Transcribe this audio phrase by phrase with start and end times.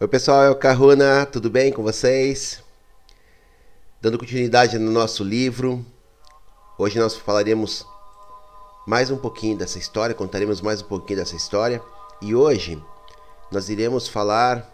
[0.00, 2.60] Oi pessoal, é o Caruna, tudo bem com vocês?
[4.00, 5.86] Dando continuidade no nosso livro,
[6.76, 7.86] hoje nós falaremos
[8.88, 11.80] mais um pouquinho dessa história, contaremos mais um pouquinho dessa história
[12.20, 12.82] e hoje
[13.52, 14.68] nós iremos falar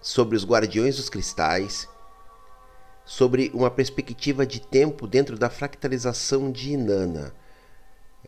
[0.00, 1.88] sobre os Guardiões dos Cristais,
[3.04, 7.34] sobre uma perspectiva de tempo dentro da fractalização de Inanna,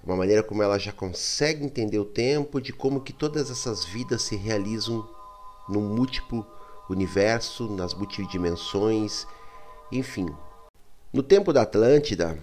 [0.04, 4.22] uma maneira como ela já consegue entender o tempo, de como que todas essas vidas
[4.22, 5.08] se realizam
[5.68, 6.46] no múltiplo
[6.88, 9.26] universo, nas multidimensões,
[9.90, 10.28] enfim.
[11.12, 12.38] No tempo da Atlântida,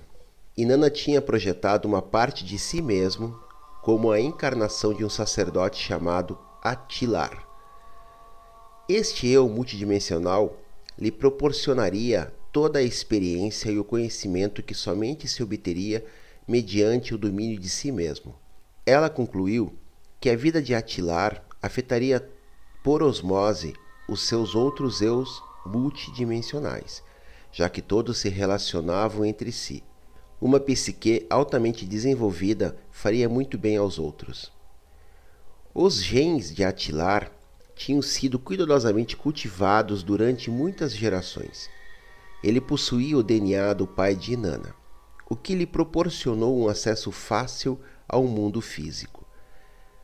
[0.56, 3.40] Inanna tinha projetado uma parte de si mesmo
[3.82, 7.48] como a encarnação de um sacerdote chamado Atilar.
[8.88, 10.58] Este eu multidimensional
[10.98, 16.04] lhe proporcionaria toda a experiência e o conhecimento que somente se obteria
[16.48, 18.36] mediante o domínio de si mesmo.
[18.86, 19.74] Ela concluiu
[20.20, 22.28] que a vida de Atilar afetaria
[22.84, 23.74] por osmose
[24.08, 27.04] os seus outros eus multidimensionais,
[27.52, 29.84] já que todos se relacionavam entre si.
[30.42, 34.52] Uma psique altamente desenvolvida faria muito bem aos outros.
[35.74, 37.32] Os genes de Atilar
[37.76, 41.70] tinham sido cuidadosamente cultivados durante muitas gerações.
[42.44, 44.74] Ele possuía o DNA do pai de Inanna,
[45.30, 49.26] o que lhe proporcionou um acesso fácil ao mundo físico.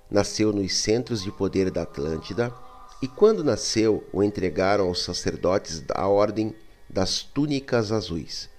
[0.10, 2.54] Nasceu nos centros de poder da Atlântida
[3.02, 6.56] e quando nasceu, o entregaram aos sacerdotes da Ordem
[6.90, 8.50] das Túnicas Azuis.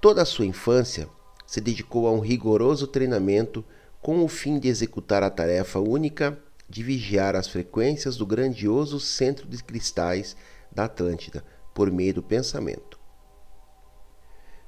[0.00, 1.08] Toda a sua infância
[1.46, 3.64] se dedicou a um rigoroso treinamento
[4.00, 9.46] com o fim de executar a tarefa única de vigiar as frequências do grandioso centro
[9.46, 10.36] de cristais
[10.72, 12.98] da Atlântida por meio do pensamento.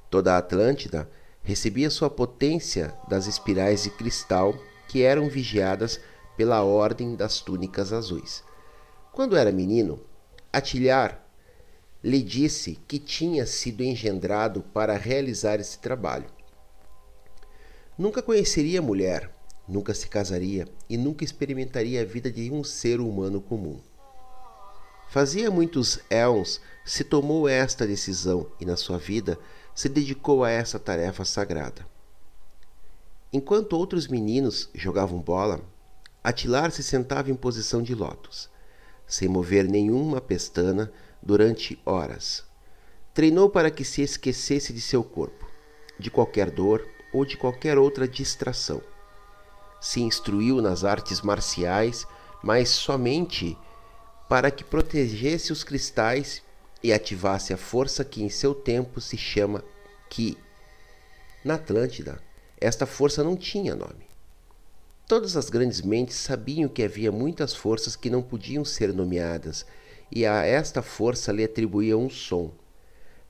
[0.09, 1.09] Toda a Atlântida
[1.43, 4.55] recebia sua potência das espirais de cristal
[4.95, 5.99] que eram vigiadas
[6.37, 8.41] pela Ordem das Túnicas Azuis.
[9.11, 9.99] Quando era menino,
[10.53, 11.21] Atilhar
[12.01, 16.27] lhe disse que tinha sido engendrado para realizar esse trabalho.
[17.97, 19.29] Nunca conheceria mulher,
[19.67, 23.81] nunca se casaria e nunca experimentaria a vida de um ser humano comum.
[25.09, 29.37] Fazia muitos éons se tomou esta decisão e na sua vida
[29.75, 31.94] se dedicou a essa tarefa sagrada.
[33.31, 35.61] Enquanto outros meninos jogavam bola,
[36.23, 38.49] Atilar se sentava em posição de lótus
[39.07, 40.91] sem mover nenhuma pestana,
[41.21, 42.43] durante horas.
[43.13, 45.47] Treinou para que se esquecesse de seu corpo,
[45.97, 48.81] de qualquer dor ou de qualquer outra distração.
[49.79, 52.05] Se instruiu nas artes marciais,
[52.43, 53.57] mas somente
[54.29, 56.43] para que protegesse os cristais
[56.83, 59.63] e ativasse a força que em seu tempo se chama
[60.09, 60.37] Ki.
[61.43, 62.21] Na Atlântida,
[62.65, 64.07] esta força não tinha nome.
[65.07, 69.65] Todas as grandes mentes sabiam que havia muitas forças que não podiam ser nomeadas,
[70.11, 72.51] e a esta força lhe atribuía um som.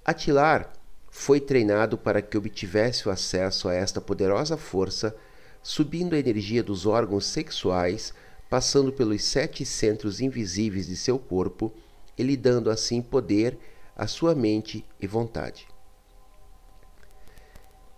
[0.05, 0.71] Atilar
[1.09, 5.13] foi treinado para que obtivesse o acesso a esta poderosa força,
[5.61, 8.13] subindo a energia dos órgãos sexuais,
[8.49, 11.73] passando pelos sete centros invisíveis de seu corpo
[12.17, 13.57] e lhe dando assim poder
[13.97, 15.67] à sua mente e vontade.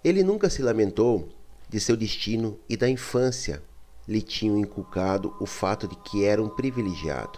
[0.08, 1.28] Ele nunca se lamentou
[1.68, 3.62] de seu destino e da infância
[4.08, 7.38] lhe tinham inculcado o fato de que era um privilegiado.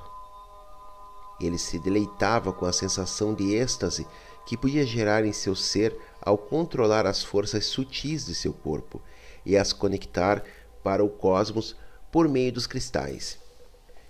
[1.42, 4.06] Ele se deleitava com a sensação de êxtase
[4.46, 9.02] que podia gerar em seu ser ao controlar as forças sutis de seu corpo
[9.44, 10.44] e as conectar
[10.84, 11.76] para o cosmos
[12.12, 13.40] por meio dos cristais.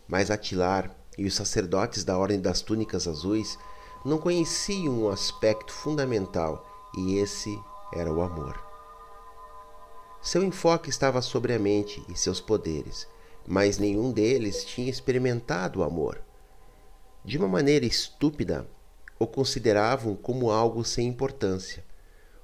[0.05, 3.57] Mas Atilar e os sacerdotes da Ordem das Túnicas Azuis
[4.03, 6.65] não conheciam um aspecto fundamental,
[6.97, 7.57] e esse
[7.93, 8.59] era o amor.
[10.21, 13.07] Seu enfoque estava sobre a mente e seus poderes,
[13.47, 16.21] mas nenhum deles tinha experimentado o amor.
[17.23, 18.67] De uma maneira estúpida,
[19.17, 21.83] o consideravam como algo sem importância.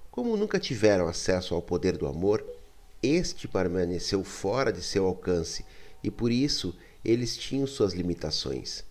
[0.10, 2.46] Como nunca tiveram acesso ao poder do amor,
[3.04, 5.66] este permaneceu fora de seu alcance
[6.02, 8.84] e por isso eles tinham suas limitações.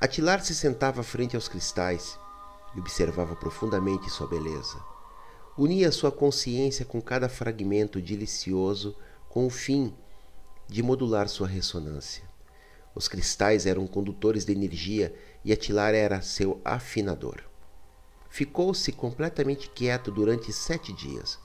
[0.00, 2.18] Atilar se sentava frente aos cristais
[2.74, 4.94] e observava profundamente sua beleza
[5.56, 8.96] unia sua consciência com cada fragmento delicioso
[9.28, 9.94] com o fim
[10.68, 12.24] de modular sua ressonância.
[12.94, 17.42] Os cristais eram condutores de energia e Atilar era seu afinador.
[18.28, 21.38] Ficou-se completamente quieto durante sete dias.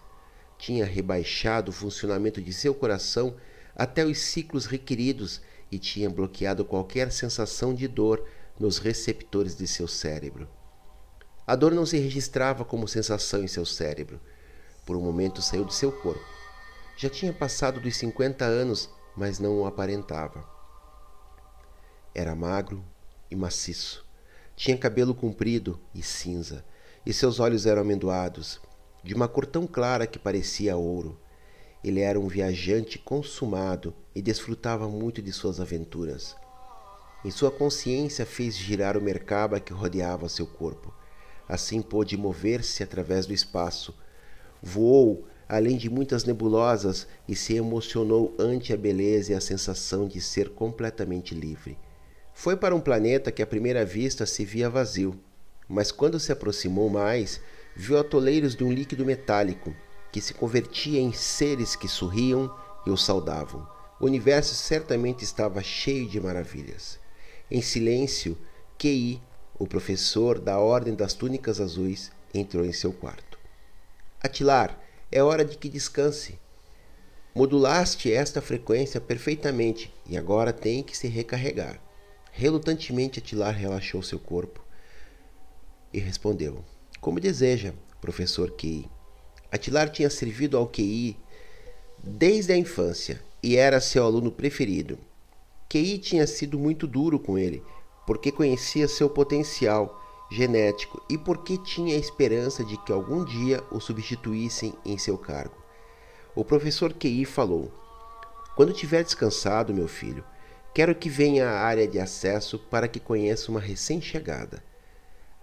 [0.58, 3.36] Tinha rebaixado o funcionamento de seu coração
[3.76, 5.42] até os ciclos requeridos
[5.72, 8.26] e tinha bloqueado qualquer sensação de dor
[8.60, 10.48] nos receptores de seu cérebro.
[11.50, 14.20] A dor não se registrava como sensação em seu cérebro.
[14.86, 16.24] Por um momento saiu de seu corpo.
[16.96, 18.88] Já tinha passado dos 50 anos,
[19.18, 20.48] mas não o aparentava.
[22.14, 22.86] Era magro
[23.32, 24.06] e maciço.
[24.56, 26.64] Tinha cabelo comprido e cinza,
[27.04, 28.62] e seus olhos eram amendoados,
[29.04, 31.20] de uma cor tão clara que parecia ouro.
[31.84, 36.36] Ele era um viajante consumado e desfrutava muito de suas aventuras.
[37.26, 40.99] Em sua consciência fez girar o mercaba que rodeava seu corpo.
[41.50, 43.94] Assim pôde mover-se através do espaço.
[44.62, 50.22] Voou além de muitas nebulosas e se emocionou ante a beleza e a sensação de
[50.22, 51.76] ser completamente livre.
[52.32, 55.20] Foi para um planeta que à primeira vista se via vazio,
[55.68, 57.42] mas quando se aproximou mais,
[57.76, 59.76] viu atoleiros de um líquido metálico
[60.12, 62.56] que se convertia em seres que sorriam
[62.86, 63.68] e o saudavam.
[64.00, 67.00] O universo certamente estava cheio de maravilhas.
[67.50, 68.38] Em silêncio,
[68.78, 69.20] Kei,
[69.60, 73.38] o professor da Ordem das Túnicas Azuis, entrou em seu quarto.
[74.24, 74.80] Atilar,
[75.12, 76.40] é hora de que descanse.
[77.36, 81.80] Modulaste esta frequência perfeitamente e agora tem que se recarregar.
[82.32, 84.64] Relutantemente, Atilar relaxou seu corpo
[85.94, 86.64] e respondeu:
[87.02, 88.86] Como deseja, professor Kei.
[89.52, 91.18] Atilar tinha servido ao QI
[92.02, 94.98] desde a infância e era seu aluno preferido.
[95.68, 97.64] QI tinha sido muito duro com ele,
[98.10, 100.02] porque conhecia seu potencial
[100.32, 105.56] genético e porque tinha a esperança de que algum dia o substituíssem em seu cargo.
[106.34, 107.72] O professor QI falou:
[108.56, 110.24] Quando tiver descansado, meu filho,
[110.74, 114.64] quero que venha à área de acesso para que conheça uma recém-chegada.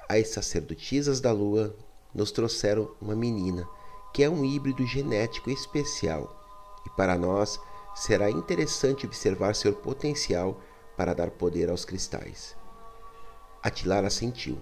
[0.09, 1.73] As sacerdotisas da lua
[2.13, 3.65] nos trouxeram uma menina
[4.13, 6.37] que é um híbrido genético especial,
[6.85, 7.61] e para nós
[7.95, 10.61] será interessante observar seu potencial
[10.97, 12.57] para dar poder aos cristais.
[13.63, 14.59] Atilar assentiu.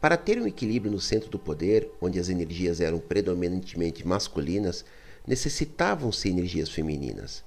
[0.00, 4.84] Para ter um equilíbrio no centro do poder, onde as energias eram predominantemente masculinas,
[5.26, 7.42] necessitavam-se energias femininas.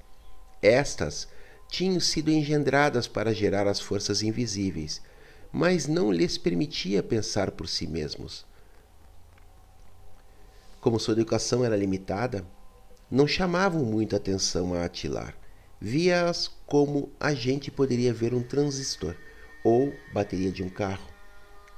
[0.61, 1.27] Estas
[1.69, 5.01] tinham sido engendradas para gerar as forças invisíveis,
[5.51, 8.45] mas não lhes permitia pensar por si mesmos.
[10.81, 12.45] Como sua educação era limitada,
[13.09, 15.36] não chamavam muita atenção a Atilar.
[15.79, 19.15] Via-as como a gente poderia ver um transistor
[19.63, 21.07] ou bateria de um carro.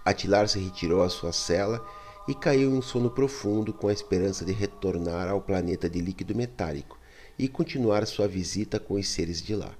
[0.06, 1.86] Atilar se retirou à sua cela
[2.28, 6.34] e caiu em um sono profundo com a esperança de retornar ao planeta de líquido
[6.34, 6.98] metálico
[7.38, 9.72] e continuar sua visita com os seres de lá.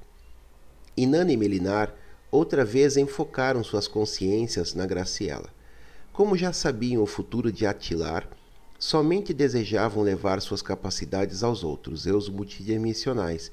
[0.98, 1.96] Inanna e Melinar
[2.32, 5.50] outra vez enfocaram suas consciências na Graciela.
[6.12, 8.30] Como já sabiam o futuro de Atilar,
[8.78, 13.52] somente desejavam levar suas capacidades aos outros, eus multidimensionais.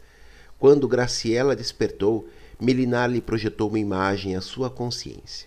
[0.59, 5.47] Quando Graciela despertou, Melinar lhe projetou uma imagem à sua consciência.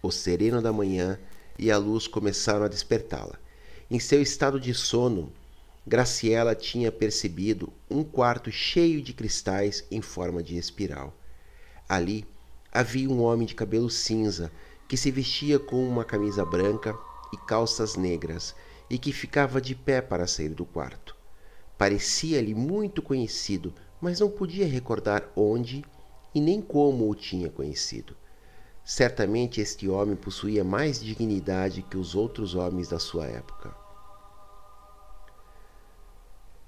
[0.00, 1.18] O sereno da manhã
[1.58, 3.38] e a luz começaram a despertá-la.
[3.90, 5.32] Em seu estado de sono,
[5.84, 11.12] Graciela tinha percebido um quarto cheio de cristais em forma de espiral.
[11.88, 12.24] Ali
[12.72, 14.52] havia um homem de cabelo cinza
[14.86, 16.96] que se vestia com uma camisa branca
[17.32, 18.54] e calças negras
[18.88, 21.16] e que ficava de pé para sair do quarto.
[21.76, 25.84] Parecia-lhe muito conhecido, mas não podia recordar onde
[26.34, 28.16] e nem como o tinha conhecido.
[28.84, 33.74] Certamente este homem possuía mais dignidade que os outros homens da sua época.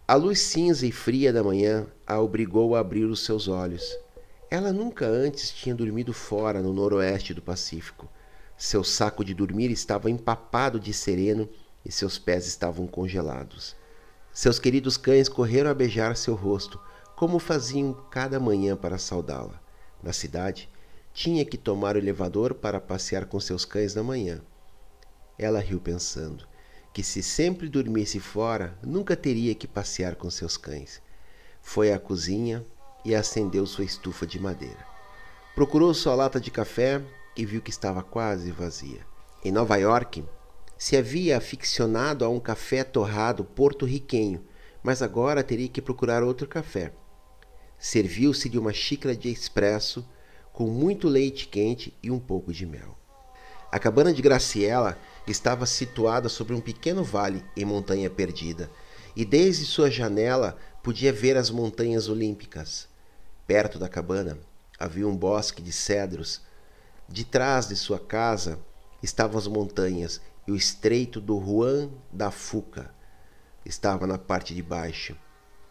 [0.07, 3.83] A luz cinza e fria da manhã a obrigou a abrir os seus olhos.
[4.51, 8.09] Ela nunca antes tinha dormido fora no noroeste do Pacífico.
[8.59, 11.49] Seu saco de dormir estava empapado de sereno
[11.85, 13.75] e seus pés estavam congelados.
[14.33, 16.79] Seus queridos cães correram a beijar seu rosto,
[17.23, 19.63] como faziam cada manhã para saudá-la.
[20.03, 20.69] Na cidade,
[21.15, 24.43] tinha que tomar o elevador para passear com seus cães na manhã.
[25.39, 26.45] Ela riu pensando
[26.93, 31.01] que se sempre dormisse fora, nunca teria que passear com seus cães.
[31.61, 32.67] Foi à cozinha
[33.05, 34.85] e acendeu sua estufa de madeira.
[35.55, 37.01] Procurou sua lata de café
[37.37, 39.07] e viu que estava quase vazia.
[39.45, 40.25] Em Nova York,
[40.77, 44.45] se havia aficionado a um café torrado porto-riquenho,
[44.83, 46.93] mas agora teria que procurar outro café.
[47.83, 50.09] Serviu-se de uma xícara de expresso
[50.53, 52.97] com muito leite quente e um pouco de mel.
[53.73, 54.97] A cabana de Graciela
[55.27, 58.71] estava situada sobre um pequeno vale em montanha perdida,
[59.17, 62.89] e desde sua janela podia ver as montanhas olímpicas.
[63.49, 64.39] Perto da cabana
[64.79, 66.41] havia um bosque de cedros.
[67.09, 68.61] De trás de sua casa
[69.03, 72.95] estavam as montanhas e o estreito do Juan da Fuca
[73.67, 75.17] estava na parte de baixo.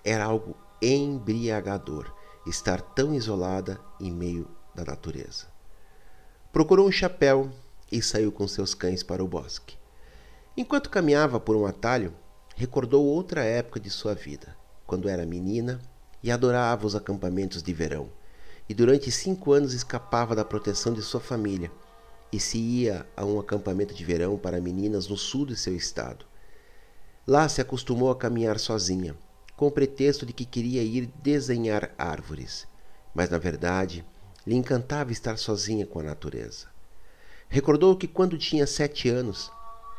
[0.04, 2.12] Era algo embriagador
[2.46, 5.48] estar tão isolada em meio da natureza.
[6.52, 7.52] Procurou um chapéu
[7.92, 9.78] e saiu com seus cães para o bosque.
[10.58, 12.14] Enquanto caminhava por um atalho,
[12.56, 15.80] recordou outra época de sua vida, quando era menina
[16.24, 18.10] e adorava os acampamentos de verão,
[18.68, 21.72] e durante cinco anos escapava da proteção de sua família
[22.32, 26.26] e se ia a um acampamento de verão para meninas no sul de seu estado.
[27.28, 29.16] Lá se acostumou a caminhar sozinha,
[29.62, 32.68] com o pretexto de que queria ir desenhar árvores,
[33.14, 34.04] mas na verdade
[34.44, 36.66] lhe encantava estar sozinha com a natureza.
[37.48, 39.52] Recordou que quando tinha sete anos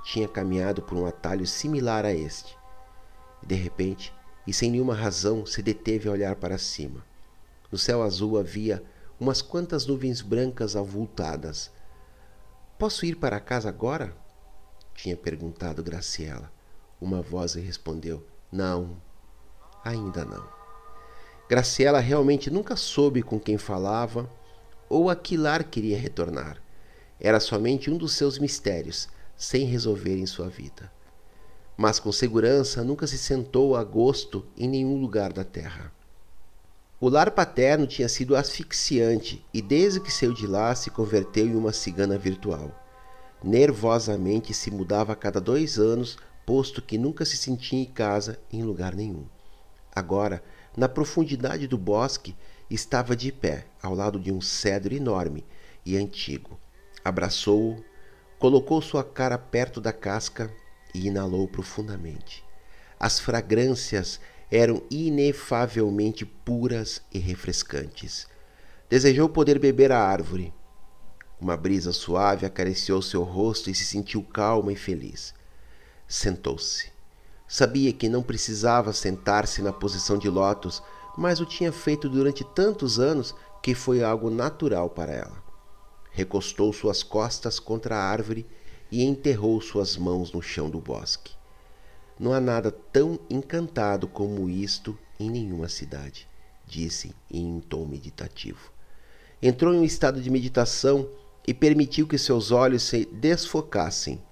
[0.03, 2.59] tinha caminhado por um atalho similar a este.
[3.41, 4.13] De repente,
[4.49, 7.07] e sem nenhuma razão, se deteve a olhar para cima.
[7.71, 8.83] No céu azul havia
[9.21, 11.71] umas quantas nuvens brancas avultadas.
[12.77, 14.13] Posso ir para casa agora?
[14.93, 16.53] tinha perguntado Graciela.
[17.01, 19.01] Uma voz lhe respondeu: Não,
[19.85, 20.47] ainda não.
[21.49, 24.31] Graciela realmente nunca soube com quem falava
[24.89, 26.63] ou a que lar queria retornar.
[27.21, 30.91] Era somente um dos seus mistérios, sem resolver em sua vida.
[31.77, 35.93] Mas com segurança nunca se sentou a gosto em nenhum lugar da terra.
[37.01, 41.57] O lar paterno tinha sido asfixiante e desde que saiu de lá se converteu em
[41.57, 42.71] uma cigana virtual.
[43.43, 48.63] Nervosamente se mudava a cada dois anos, posto que nunca se sentia em casa em
[48.63, 49.27] lugar nenhum.
[49.95, 50.43] Agora,
[50.77, 52.35] na profundidade do bosque,
[52.71, 55.45] estava de pé, ao lado de um cedro enorme
[55.85, 56.59] e antigo.
[57.05, 57.85] Abraçou-o,
[58.39, 60.51] colocou sua cara perto da casca
[60.95, 62.43] e inalou profundamente.
[62.99, 64.19] As fragrâncias
[64.51, 68.27] eram inefavelmente puras e refrescantes.
[68.89, 70.53] Desejou poder beber a árvore.
[71.41, 75.35] Uma brisa suave acariciou seu rosto e se sentiu calma e feliz.
[76.07, 76.93] Sentou-se.
[77.55, 80.83] Sabia que não precisava sentar-se na posição de lótus,
[81.19, 85.45] mas o tinha feito durante tantos anos que foi algo natural para ela.
[86.13, 88.47] Recostou suas costas contra a árvore
[88.91, 91.35] e enterrou suas mãos no chão do bosque.
[92.19, 96.27] Não há nada tão encantado como isto em nenhuma cidade,
[96.67, 98.73] disse em um tom meditativo.
[99.43, 101.07] Entrou em um estado de meditação
[101.47, 104.23] e permitiu que seus olhos se desfocassem.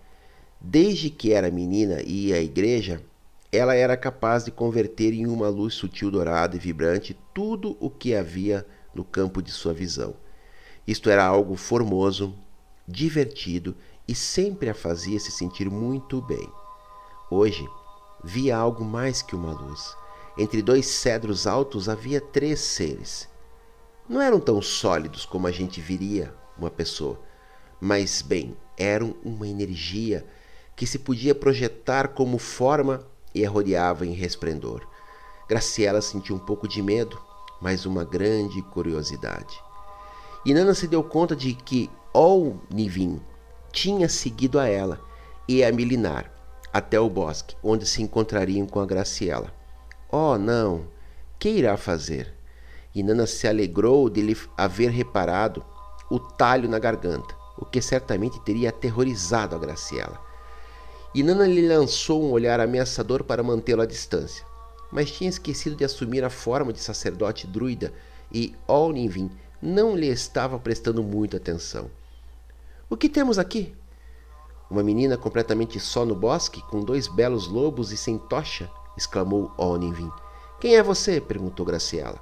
[0.58, 3.02] Desde que era menina e ia à igreja,
[3.52, 8.14] ela era capaz de converter em uma luz sutil dourada e vibrante tudo o que
[8.14, 10.14] havia no campo de sua visão.
[10.86, 12.34] Isto era algo formoso,
[12.86, 13.76] divertido
[14.06, 16.48] e sempre a fazia se sentir muito bem.
[17.30, 17.68] Hoje,
[18.22, 19.96] via algo mais que uma luz.
[20.38, 23.28] Entre dois cedros altos havia três seres.
[24.08, 27.20] Não eram tão sólidos como a gente viria uma pessoa,
[27.80, 30.26] mas, bem, eram uma energia
[30.74, 34.86] que se podia projetar como forma e a rodeava em resplendor.
[35.48, 37.20] Graciela sentiu um pouco de medo,
[37.60, 39.60] mas uma grande curiosidade.
[40.44, 43.20] E Nana se deu conta de que Ol Nivin
[43.72, 45.00] tinha seguido a ela
[45.46, 46.32] e a Milinar
[46.72, 49.52] até o bosque, onde se encontrariam com a Graciela.
[50.10, 50.86] Oh, não!
[51.38, 52.32] Que irá fazer?
[52.94, 55.64] E Nana se alegrou de lhe haver reparado
[56.10, 60.29] o talho na garganta, o que certamente teria aterrorizado a Graciela.
[61.14, 64.44] E Nana lhe lançou um olhar ameaçador para mantê-lo à distância,
[64.92, 67.92] mas tinha esquecido de assumir a forma de sacerdote druida
[68.32, 71.90] e Olnivin não lhe estava prestando muita atenção.
[72.88, 73.74] O que temos aqui?
[74.70, 78.70] Uma menina completamente só no bosque, com dois belos lobos e sem tocha?
[78.96, 80.10] exclamou Onivin.
[80.60, 81.20] Quem é você?
[81.20, 82.20] perguntou Graciela.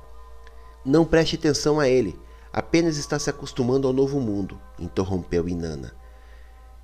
[0.85, 2.19] Não preste atenção a ele.
[2.51, 5.93] Apenas está se acostumando ao novo mundo, interrompeu Inanna.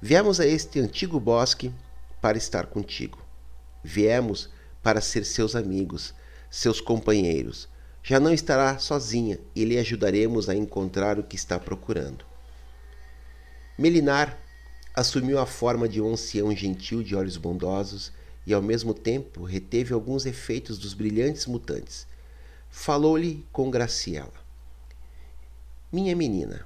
[0.00, 1.72] Viemos a este antigo bosque
[2.24, 3.18] para estar contigo.
[3.82, 4.48] Viemos
[4.82, 6.14] para ser seus amigos,
[6.48, 7.68] seus companheiros.
[8.02, 12.24] Já não estará sozinha e lhe ajudaremos a encontrar o que está procurando.
[13.76, 14.38] Melinar
[14.94, 18.10] assumiu a forma de um ancião gentil de olhos bondosos
[18.46, 22.06] e ao mesmo tempo reteve alguns efeitos dos brilhantes mutantes.
[22.70, 24.32] Falou-lhe com Graciela:
[25.92, 26.64] Minha menina,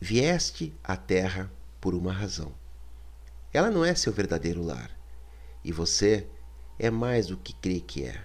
[0.00, 1.48] vieste à terra
[1.80, 2.59] por uma razão.
[3.52, 4.90] Ela não é seu verdadeiro lar,
[5.64, 6.26] e você
[6.78, 8.22] é mais do que crê que é.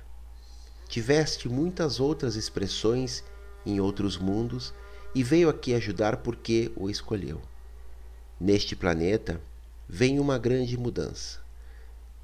[0.88, 3.24] Tiveste muitas outras expressões
[3.65, 4.74] em outros mundos
[5.13, 7.41] e veio aqui ajudar porque o escolheu.
[8.39, 9.41] Neste planeta
[9.89, 11.39] vem uma grande mudança.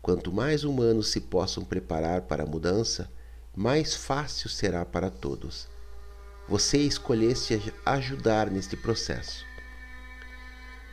[0.01, 3.09] Quanto mais humanos se possam preparar para a mudança,
[3.55, 5.67] mais fácil será para todos.
[6.47, 9.50] Você escolhesse ajudar neste processo.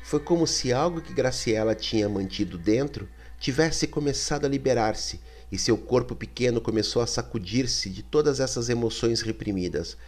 [0.08, 3.06] Foi como se algo que Graciela tinha mantido dentro
[3.38, 5.20] tivesse começado a liberar-se
[5.52, 9.98] e seu corpo pequeno começou a sacudir-se de todas essas emoções reprimidas,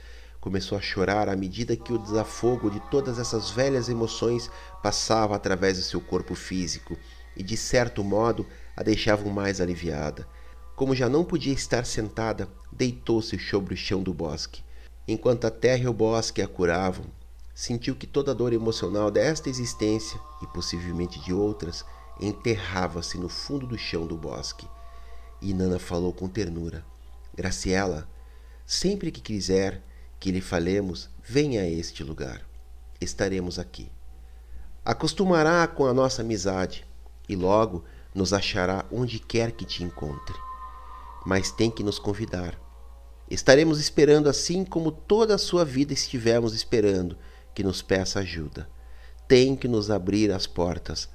[0.40, 4.50] Começou a chorar à medida que o desafogo de todas essas velhas emoções
[4.82, 6.96] passava através do seu corpo físico
[7.36, 10.26] e, de certo modo, a deixavam mais aliviada.
[10.74, 14.62] Como já não podia estar sentada, deitou-se sobre o chão do bosque.
[15.06, 17.04] Enquanto a terra e o bosque a curavam,
[17.54, 21.84] sentiu que toda a dor emocional desta existência e possivelmente de outras
[22.20, 24.66] enterrava-se no fundo do chão do bosque.
[25.40, 26.84] E Nana falou com ternura:
[27.34, 28.08] Graciela,
[28.66, 29.82] sempre que quiser
[30.18, 32.46] que lhe falemos, venha a este lugar.
[33.00, 33.90] Estaremos aqui.
[34.84, 36.86] Acostumará com a nossa amizade
[37.28, 40.34] e logo nos achará onde quer que te encontre.
[41.24, 42.58] Mas tem que nos convidar.
[43.30, 47.16] Estaremos esperando assim como toda a sua vida estivemos esperando
[47.54, 48.68] que nos peça ajuda.
[49.26, 51.08] Tem que nos abrir as portas.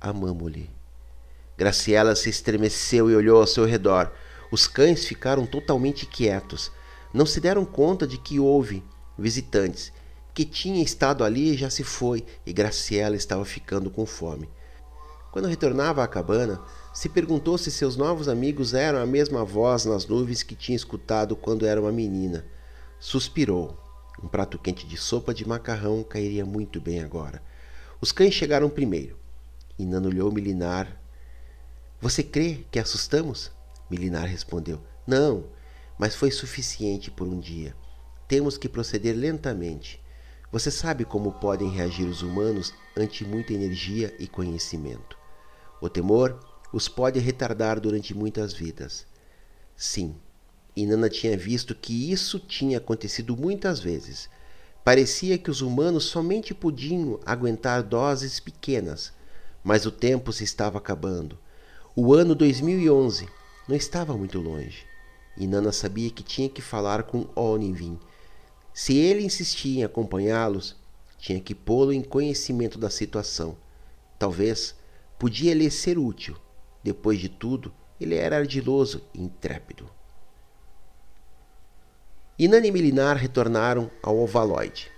[0.00, 0.70] Amamo-lhe.
[1.56, 4.12] Graciela se estremeceu e olhou ao seu redor.
[4.50, 6.70] Os cães ficaram totalmente quietos.
[7.12, 8.84] Não se deram conta de que houve
[9.16, 9.92] visitantes.
[10.34, 14.50] Que tinha estado ali já se foi e Graciela estava ficando com fome.
[15.30, 16.60] Quando retornava à cabana,
[16.92, 21.34] se perguntou se seus novos amigos eram a mesma voz nas nuvens que tinha escutado
[21.34, 22.44] quando era uma menina.
[23.00, 23.83] Suspirou.
[24.24, 27.42] Um prato quente de sopa de macarrão cairia muito bem agora.
[28.00, 29.18] Os cães chegaram primeiro.
[29.78, 30.98] E olhou Milinar.
[32.00, 33.52] Você crê que assustamos?
[33.90, 34.80] Milinar respondeu.
[35.06, 35.44] Não,
[35.98, 37.76] mas foi suficiente por um dia.
[38.26, 40.02] Temos que proceder lentamente.
[40.50, 45.18] Você sabe como podem reagir os humanos ante muita energia e conhecimento.
[45.82, 46.40] O temor
[46.72, 49.06] os pode retardar durante muitas vidas.
[49.76, 50.16] Sim,
[50.76, 54.28] e Nana tinha visto que isso tinha acontecido muitas vezes.
[54.82, 59.12] Parecia que os humanos somente podiam aguentar doses pequenas,
[59.62, 61.38] mas o tempo se estava acabando.
[61.96, 63.28] O ano 2011
[63.68, 64.84] não estava muito longe,
[65.36, 67.98] e Nana sabia que tinha que falar com Onivin.
[68.72, 70.76] Se ele insistia em acompanhá-los,
[71.16, 73.56] tinha que pô-lo em conhecimento da situação.
[74.18, 74.74] Talvez
[75.18, 76.36] podia lhe ser útil.
[76.82, 79.88] Depois de tudo, ele era ardiloso e intrépido.
[82.36, 84.90] Inanna e Milinar retornaram ao Ovaloide.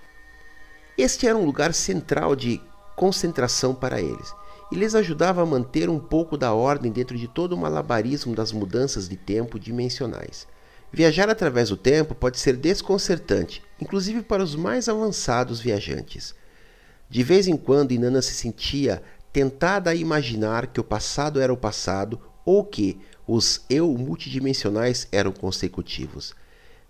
[0.96, 2.62] Este era um lugar central de
[2.96, 4.34] concentração para eles
[4.72, 8.52] e lhes ajudava a manter um pouco da ordem dentro de todo o malabarismo das
[8.52, 10.46] mudanças de tempo dimensionais.
[10.90, 16.34] Viajar através do tempo pode ser desconcertante, inclusive para os mais avançados viajantes.
[17.10, 21.56] De vez em quando, Inanna se sentia tentada a imaginar que o passado era o
[21.56, 26.34] passado ou que os eu multidimensionais eram consecutivos.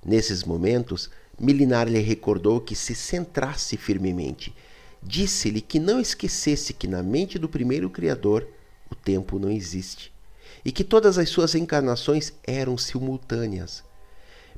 [0.04, 4.54] Nesses momentos, Milinar lhe recordou que se centrasse firmemente.
[5.02, 8.46] Disse-lhe que não esquecesse que na mente do primeiro Criador
[8.90, 10.12] o tempo não existe
[10.64, 13.84] e que todas as suas encarnações eram simultâneas.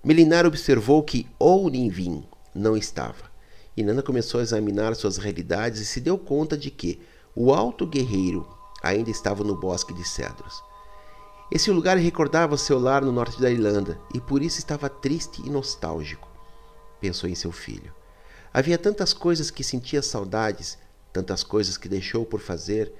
[0.02, 2.24] Milinar observou que Ouninvin
[2.54, 3.28] não estava.
[3.76, 7.00] E Nana começou a examinar suas realidades e se deu conta de que
[7.34, 8.48] o alto guerreiro
[8.82, 10.62] ainda estava no bosque de cedros.
[11.50, 15.48] Esse lugar recordava seu lar no norte da Irlanda e por isso estava triste e
[15.48, 16.28] nostálgico.
[17.00, 17.92] Pensou em seu filho.
[18.52, 20.78] Havia tantas coisas que sentia saudades,
[21.12, 22.92] tantas coisas que deixou por fazer.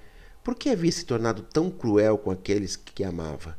[0.43, 3.59] Por que havia se tornado tão cruel com aqueles que amava?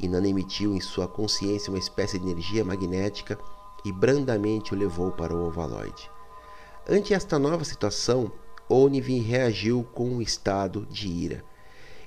[0.00, 3.38] Inanna emitiu em sua consciência uma espécie de energia magnética
[3.84, 6.10] e brandamente o levou para o ovaloide.
[6.88, 8.32] Ante esta nova situação,
[8.68, 11.44] Onivin reagiu com um estado de ira.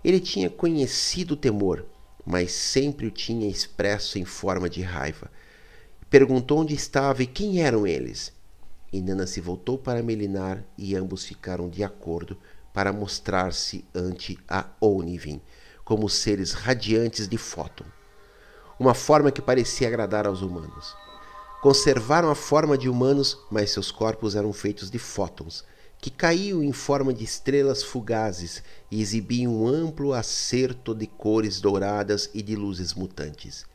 [0.06, 1.84] Ele tinha conhecido o temor,
[2.24, 5.32] mas sempre o tinha expresso em forma de raiva.
[6.12, 8.32] Perguntou onde estava e quem eram eles.
[8.94, 12.38] E Nana se voltou para Melinar e ambos ficaram de acordo
[12.72, 15.42] para mostrar-se ante a Onivin
[15.84, 17.86] como seres radiantes de fóton,
[18.80, 20.96] uma forma que parecia agradar aos humanos.
[21.64, 25.66] Conservaram a forma de humanos, mas seus corpos eram feitos de fótons,
[26.00, 32.30] que caíam em forma de estrelas fugazes e exibiam um amplo acerto de cores douradas
[32.34, 33.66] e de luzes mutantes.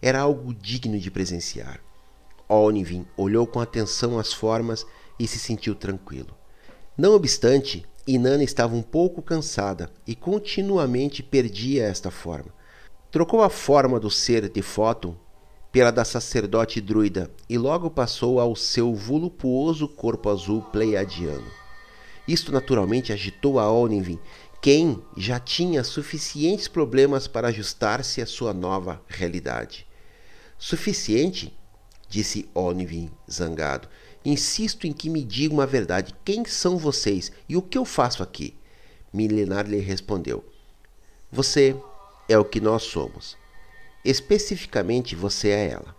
[0.00, 1.80] Era algo digno de presenciar.
[2.48, 4.86] Olnivin olhou com atenção as formas
[5.18, 6.36] e se sentiu tranquilo.
[6.96, 12.52] Não obstante, Inanna estava um pouco cansada e continuamente perdia esta forma.
[13.10, 15.16] Trocou a forma do ser de Fóton
[15.70, 21.61] pela da sacerdote druida e logo passou ao seu voluptuoso corpo azul pleiadiano.
[22.26, 24.18] Isto naturalmente agitou a Onivin,
[24.60, 29.86] quem já tinha suficientes problemas para ajustar-se à sua nova realidade.
[30.56, 31.52] Suficiente?
[32.08, 33.88] disse Onivin zangado.
[34.24, 36.14] Insisto em que me digam uma verdade.
[36.24, 38.54] Quem são vocês e o que eu faço aqui?
[39.12, 40.44] Milenar lhe respondeu:
[41.30, 41.74] Você
[42.28, 43.36] é o que nós somos.
[44.04, 45.96] Especificamente, você é ela.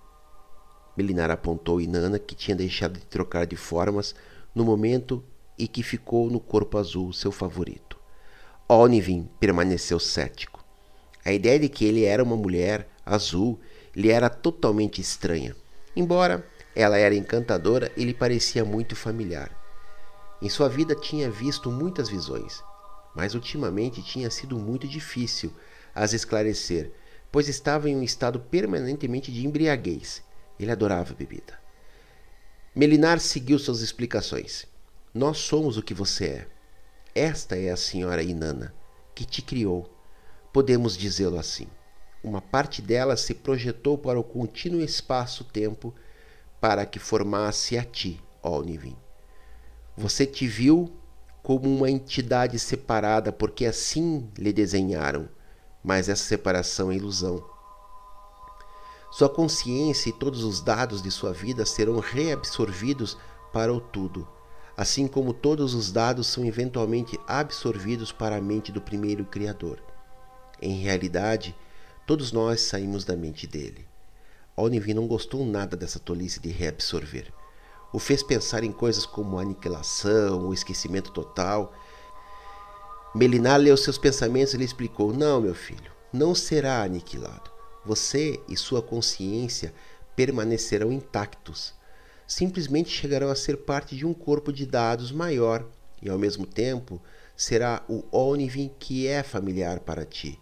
[0.95, 4.15] Melinar apontou Inanna, que tinha deixado de trocar de formas
[4.53, 5.23] no momento
[5.57, 7.97] e que ficou no corpo azul seu favorito.
[8.67, 10.63] Onivin permaneceu cético.
[11.23, 13.59] A ideia de que ele era uma mulher azul
[13.95, 15.55] lhe era totalmente estranha,
[15.95, 19.51] embora Ela era encantadora e lhe parecia muito familiar.
[20.41, 22.63] Em sua vida tinha visto muitas visões,
[23.15, 25.53] mas ultimamente tinha sido muito difícil
[25.93, 26.91] as esclarecer,
[27.31, 30.23] pois estava em um estado permanentemente de embriaguez.
[30.59, 31.59] Ele adorava bebida.
[32.75, 34.65] Melinar seguiu suas explicações.
[35.13, 36.47] Nós somos o que você é.
[37.13, 38.73] Esta é a senhora Inanna,
[39.13, 39.88] que te criou.
[40.52, 41.67] Podemos dizê-lo assim.
[42.23, 45.93] Uma parte dela se projetou para o contínuo espaço-tempo
[46.60, 48.63] para que formasse a ti, ó.
[49.95, 50.91] Você te viu
[51.43, 55.30] como uma entidade separada porque assim lhe desenharam,
[55.84, 57.45] mas essa separação é ilusão.
[59.12, 63.15] Sua consciência e todos os dados de sua vida serão reabsorvidos
[63.52, 64.28] para o tudo
[64.75, 69.79] assim como todos os dados são eventualmente absorvidos para a mente do primeiro Criador.
[70.62, 71.55] Em realidade,
[72.07, 73.86] todos nós saímos da mente dele.
[74.55, 77.31] Olnivin não gostou nada dessa tolice de reabsorver.
[77.91, 81.73] O fez pensar em coisas como aniquilação, o esquecimento total.
[83.13, 87.51] Melinar leu seus pensamentos e lhe explicou: Não, meu filho, não será aniquilado.
[87.86, 89.73] Você e sua consciência
[90.15, 91.73] permanecerão intactos
[92.27, 95.65] simplesmente chegarão a ser parte de um corpo de dados maior
[96.01, 97.01] e, ao mesmo tempo,
[97.36, 100.39] será o Onivin que é familiar para ti.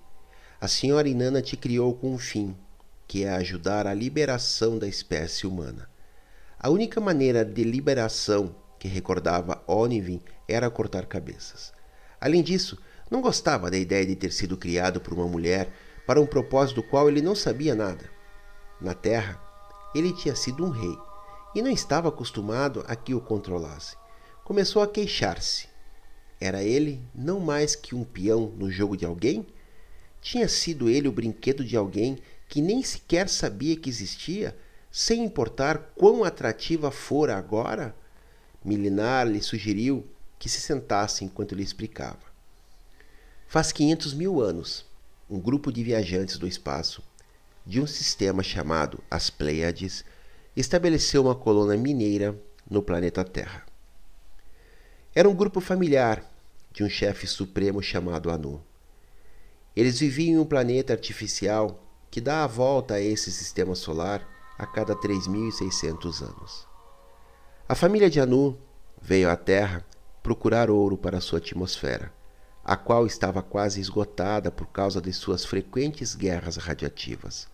[0.59, 2.55] A senhora Inanna te criou com um fim,
[3.07, 5.89] que é ajudar a liberação da espécie humana.
[6.59, 11.73] A única maneira de liberação que recordava Onivin era cortar cabeças.
[12.19, 12.77] Além disso,
[13.09, 15.69] não gostava da ideia de ter sido criado por uma mulher
[16.05, 18.09] para um propósito do qual ele não sabia nada.
[18.79, 19.39] Na Terra,
[19.93, 20.97] ele tinha sido um rei
[21.53, 23.95] e não estava acostumado a que o controlasse.
[24.43, 25.69] Começou a queixar-se.
[26.39, 29.45] Era ele não mais que um peão no jogo de alguém?
[30.21, 34.57] Tinha sido ele o brinquedo de alguém que nem sequer sabia que existia,
[34.91, 37.95] sem importar quão atrativa fora agora?
[38.63, 40.05] Milinar lhe sugeriu
[40.37, 42.19] que se sentasse enquanto lhe explicava.
[43.47, 44.85] Faz 500 mil anos,
[45.29, 47.03] um grupo de viajantes do espaço,
[47.65, 50.03] de um sistema chamado as Pleiades,
[50.61, 53.65] estabeleceu uma colônia mineira no planeta Terra.
[55.13, 56.23] Era um grupo familiar
[56.71, 58.63] de um chefe supremo chamado Anu.
[59.75, 64.25] Eles viviam em um planeta artificial que dá a volta a esse sistema solar
[64.57, 66.67] a cada 3.600 anos.
[67.67, 68.57] A família de Anu
[69.01, 69.85] veio à Terra
[70.21, 72.13] procurar ouro para sua atmosfera,
[72.63, 77.47] a qual estava quase esgotada por causa de suas frequentes guerras radiativas.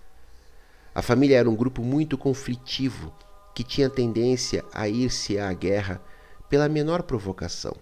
[0.98, 3.14] A família era um grupo muito conflitivo
[3.54, 6.02] que tinha tendência a ir-se à guerra
[6.50, 7.76] pela menor provocação.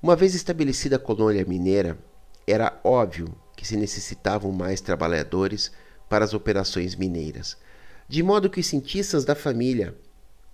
[0.00, 1.98] Uma vez estabelecida a colônia mineira,
[2.46, 5.72] era óbvio que se necessitavam mais trabalhadores
[6.08, 7.56] para as operações mineiras,
[8.08, 9.96] de modo que os cientistas da família,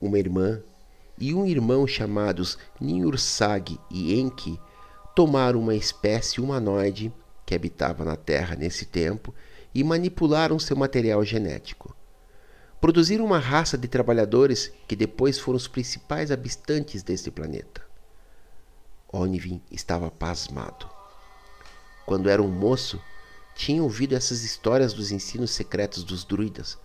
[0.01, 0.63] uma irmã
[1.19, 4.59] e um irmão chamados Niursag e Enki,
[5.15, 7.13] tomaram uma espécie humanoide
[7.45, 9.35] que habitava na Terra nesse tempo
[9.79, 11.95] e manipularam seu material genético.
[12.81, 17.81] Produziram uma raça de trabalhadores que depois foram os principais habitantes deste planeta.
[19.13, 20.91] Onivin estava pasmado.
[22.05, 23.01] Quando era um moço,
[23.55, 26.77] tinha ouvido essas histórias dos ensinos secretos dos druidas,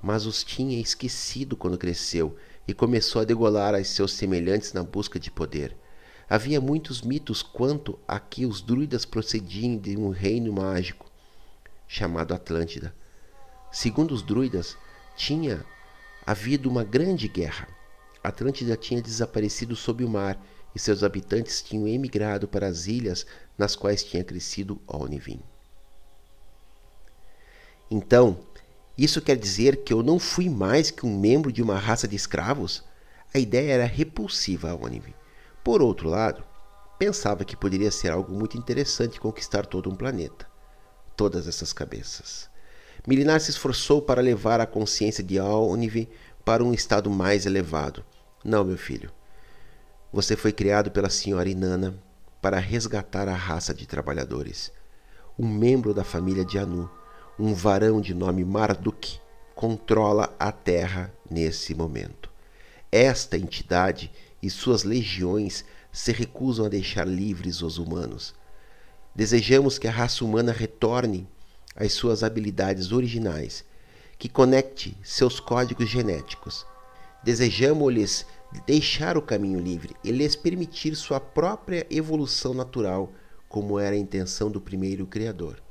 [0.00, 2.36] mas os tinha esquecido quando cresceu
[2.68, 5.76] e começou a degolar a seus semelhantes na busca de poder.
[6.30, 11.10] Havia muitos mitos quanto a que os druidas procediam de um reino mágico,
[11.86, 12.94] chamado Atlântida.
[13.70, 14.76] Segundo os druidas,
[15.16, 15.64] tinha
[16.26, 17.68] havido uma grande guerra.
[18.22, 20.40] Atlântida tinha desaparecido sob o mar
[20.74, 25.40] e seus habitantes tinham emigrado para as ilhas nas quais tinha crescido Olnivin.
[27.90, 28.38] Então,
[28.98, 32.16] isso quer dizer que eu não fui mais que um membro de uma raça de
[32.16, 32.82] escravos?
[33.32, 35.14] A ideia era repulsiva a Onivin.
[35.62, 36.42] Por outro lado,
[36.98, 40.46] pensava que poderia ser algo muito interessante conquistar todo um planeta
[41.16, 42.48] todas essas cabeças.
[43.06, 46.08] Milinar se esforçou para levar a consciência de Alnive
[46.44, 48.04] para um estado mais elevado.
[48.44, 49.10] Não, meu filho.
[50.12, 51.94] Você foi criado pela senhora Inanna
[52.40, 54.70] para resgatar a raça de trabalhadores.
[55.38, 56.90] Um membro da família de Anu,
[57.38, 59.20] um varão de nome Marduk,
[59.54, 62.30] controla a terra nesse momento.
[62.90, 64.10] Esta entidade
[64.42, 68.34] e suas legiões se recusam a deixar livres os humanos.
[69.16, 71.26] Desejamos que a raça humana retorne
[71.74, 73.64] às suas habilidades originais,
[74.18, 76.66] que conecte seus códigos genéticos.
[77.24, 78.26] Desejamos-lhes
[78.66, 83.10] deixar o caminho livre e lhes permitir sua própria evolução natural,
[83.48, 85.62] como era a intenção do primeiro Criador.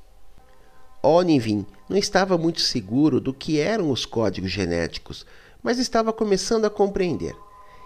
[1.03, 5.23] Onivin não estava muito seguro do que eram os códigos genéticos,
[5.61, 7.35] mas estava começando a compreender.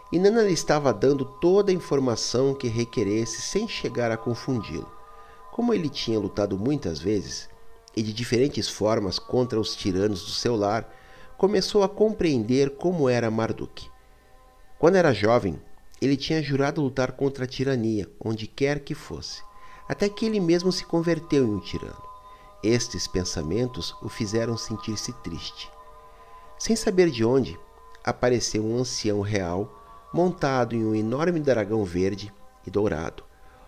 [0.10, 4.99] E Nana lhe estava dando toda a informação que requeresse sem chegar a confundi-lo.
[5.60, 7.50] Como ele tinha lutado muitas vezes
[7.94, 10.90] e de diferentes formas contra os tiranos do seu lar,
[11.38, 13.90] começou a compreender como era Marduk.
[14.80, 15.62] Quando era jovem,
[16.02, 19.44] ele tinha jurado lutar contra a tirania, onde quer que fosse,
[19.86, 22.02] até que ele mesmo se converteu em um tirano.
[22.64, 25.70] Estes pensamentos o fizeram sentir-se triste.
[26.58, 27.60] Sem saber de onde,
[28.02, 32.34] apareceu um ancião real montado em um enorme dragão verde
[32.66, 33.26] e dourado.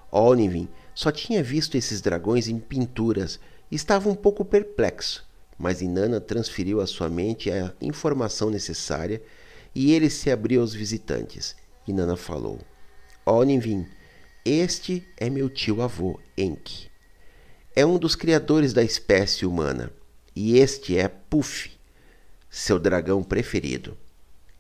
[0.10, 5.26] Olnivin só tinha visto esses dragões em pinturas e estava um pouco perplexo,
[5.58, 9.22] mas Inanna transferiu à sua mente a informação necessária
[9.74, 11.56] e ele se abriu aos visitantes.
[11.88, 12.60] Inanna falou:
[13.26, 13.88] Olnivin,
[14.44, 16.92] este é meu tio-avô, Enki
[17.76, 19.92] é um dos criadores da espécie humana,
[20.36, 21.72] e este é Puff,
[22.50, 23.98] seu dragão preferido.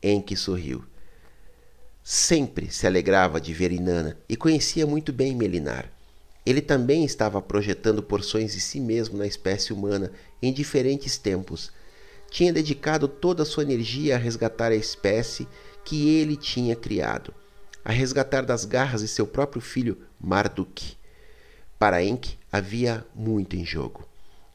[0.01, 0.83] Enki sorriu.
[2.03, 5.91] Sempre se alegrava de ver Inanna e conhecia muito bem Melinar.
[6.45, 11.71] Ele também estava projetando porções de si mesmo na espécie humana em diferentes tempos.
[12.29, 15.47] Tinha dedicado toda a sua energia a resgatar a espécie
[15.83, 17.33] que ele tinha criado,
[17.83, 20.95] a resgatar das garras de seu próprio filho Marduk.
[21.77, 24.07] Para Enki havia muito em jogo.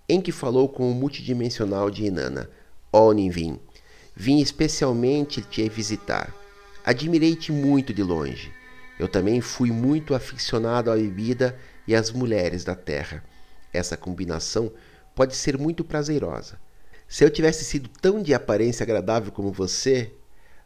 [0.09, 2.49] Enki falou com o multidimensional de Inanna.
[2.93, 3.59] Oninvin,
[4.15, 6.35] vim especialmente te visitar.
[6.85, 8.53] Admirei-te muito de longe.
[8.99, 13.23] Eu também fui muito aficionado à bebida e às mulheres da terra.
[13.73, 14.73] Essa combinação
[15.15, 16.59] pode ser muito prazerosa.
[17.09, 20.13] Se eu tivesse sido tão de aparência agradável como você.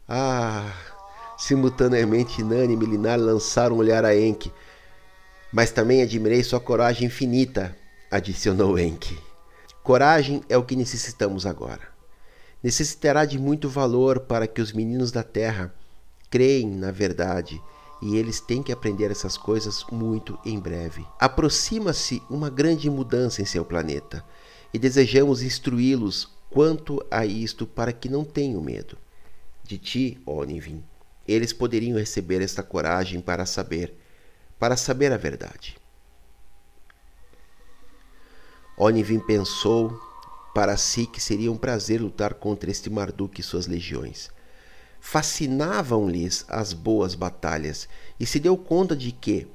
[0.07, 0.73] Ah!
[1.37, 4.51] Simultaneamente, Inanna e Melinar lançaram um olhar a Enki
[5.51, 7.75] mas também admirei sua coragem infinita,
[8.09, 9.17] adicionou Enki.
[9.83, 11.89] Coragem é o que necessitamos agora.
[12.63, 15.73] Necessitará de muito valor para que os meninos da terra
[16.29, 17.61] creem na verdade
[18.01, 21.05] e eles têm que aprender essas coisas muito em breve.
[21.19, 24.25] Aproxima-se uma grande mudança em seu planeta
[24.73, 28.97] e desejamos instruí-los quanto a isto para que não tenham medo.
[29.63, 30.83] De ti, Onivin,
[31.27, 33.95] eles poderiam receber esta coragem para saber
[34.59, 35.75] para saber a verdade.
[38.77, 39.99] Onivin pensou
[40.53, 44.29] para si que seria um prazer lutar contra este Marduk e suas legiões.
[45.01, 49.47] Fascinavam-lhes as boas batalhas e se deu conta de que,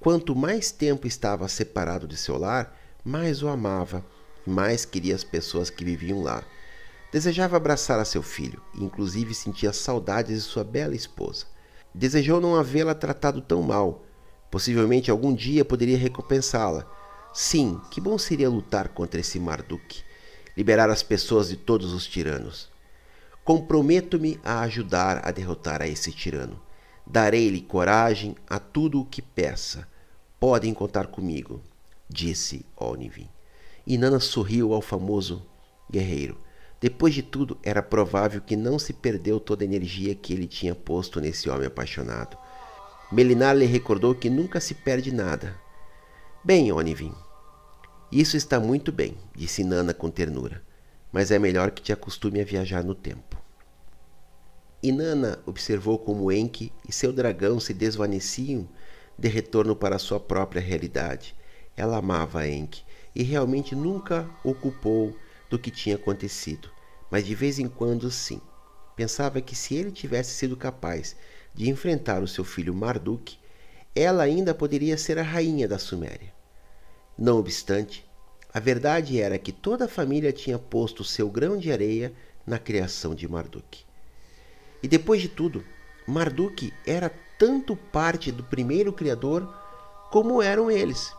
[0.00, 4.02] quanto mais tempo estava separado de seu lar, mais o amava
[4.46, 6.42] e mais queria as pessoas que viviam lá.
[7.12, 11.44] Desejava abraçar a seu filho e, inclusive, sentia saudades de sua bela esposa.
[11.94, 14.06] Desejou não havê-la tratado tão mal,
[14.52, 16.86] Possivelmente algum dia poderia recompensá-la.
[17.32, 20.02] Sim, que bom seria lutar contra esse Marduk,
[20.54, 22.70] liberar as pessoas de todos os tiranos.
[23.44, 26.60] Comprometo-me a ajudar a derrotar a esse tirano.
[27.04, 29.88] Darei-lhe coragem a tudo o que peça.
[30.38, 31.60] Podem contar comigo,
[32.08, 33.28] disse Onivin.
[33.84, 35.44] E Nana sorriu ao famoso
[35.90, 36.38] guerreiro.
[36.80, 40.74] Depois de tudo, era provável que não se perdeu toda a energia que ele tinha
[40.74, 42.36] posto nesse homem apaixonado.
[43.10, 45.56] Melinar lhe recordou que nunca se perde nada.
[46.44, 47.12] Bem, Onivin,
[48.10, 50.62] isso está muito bem, disse Nana com ternura,
[51.12, 53.31] mas é melhor que te acostume a viajar no tempo.
[54.82, 58.68] Inanna observou como Enki e seu dragão se desvaneciam
[59.16, 61.36] de retorno para sua própria realidade.
[61.76, 62.82] Ela amava Enki
[63.14, 65.16] e realmente nunca o culpou
[65.48, 66.68] do que tinha acontecido,
[67.08, 68.40] mas de vez em quando sim.
[68.96, 71.14] Pensava que se ele tivesse sido capaz
[71.54, 73.38] de enfrentar o seu filho Marduk,
[73.94, 76.34] ela ainda poderia ser a rainha da Suméria.
[77.16, 78.04] Não obstante,
[78.52, 82.12] a verdade era que toda a família tinha posto seu grão de areia
[82.44, 83.84] na criação de Marduk.
[84.82, 85.64] E depois de tudo,
[86.06, 89.52] Marduk era tanto parte do primeiro Criador
[90.10, 91.12] como eram eles.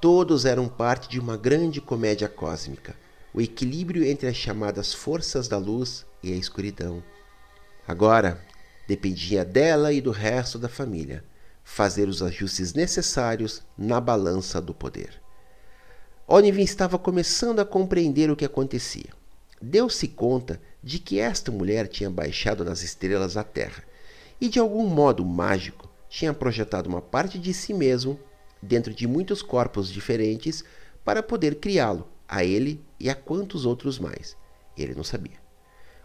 [0.00, 2.94] Todos eram parte de uma grande comédia cósmica,
[3.32, 7.02] o equilíbrio entre as chamadas forças da luz e a escuridão.
[7.86, 8.40] Agora,
[8.86, 11.24] Dependia dela e do resto da família
[11.62, 15.22] fazer os ajustes necessários na balança do poder.
[16.28, 19.10] Onivin estava começando a compreender o que acontecia.
[19.60, 23.82] Deu-se conta de que esta mulher tinha baixado nas estrelas a terra
[24.40, 28.20] e, de algum modo mágico, tinha projetado uma parte de si mesmo
[28.62, 30.62] dentro de muitos corpos diferentes
[31.04, 34.36] para poder criá-lo, a ele e a quantos outros mais.
[34.76, 35.44] Ele não sabia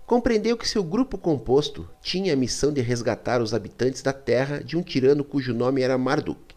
[0.09, 4.75] compreendeu que seu grupo composto tinha a missão de resgatar os habitantes da terra de
[4.75, 6.55] um tirano cujo nome era Marduk.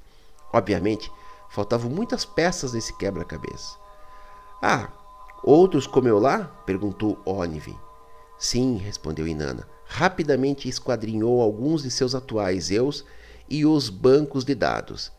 [0.55, 1.13] Obviamente,
[1.51, 3.77] faltavam muitas peças nesse quebra-cabeça.
[4.63, 4.89] Ah,
[5.45, 6.45] outros como eu lá?
[6.65, 7.77] perguntou Onivin.
[8.43, 9.69] Sim, respondeu Inanna.
[9.87, 13.05] Rapidamente esquadrinhou alguns de seus atuais eus
[13.49, 15.13] e os bancos de dados.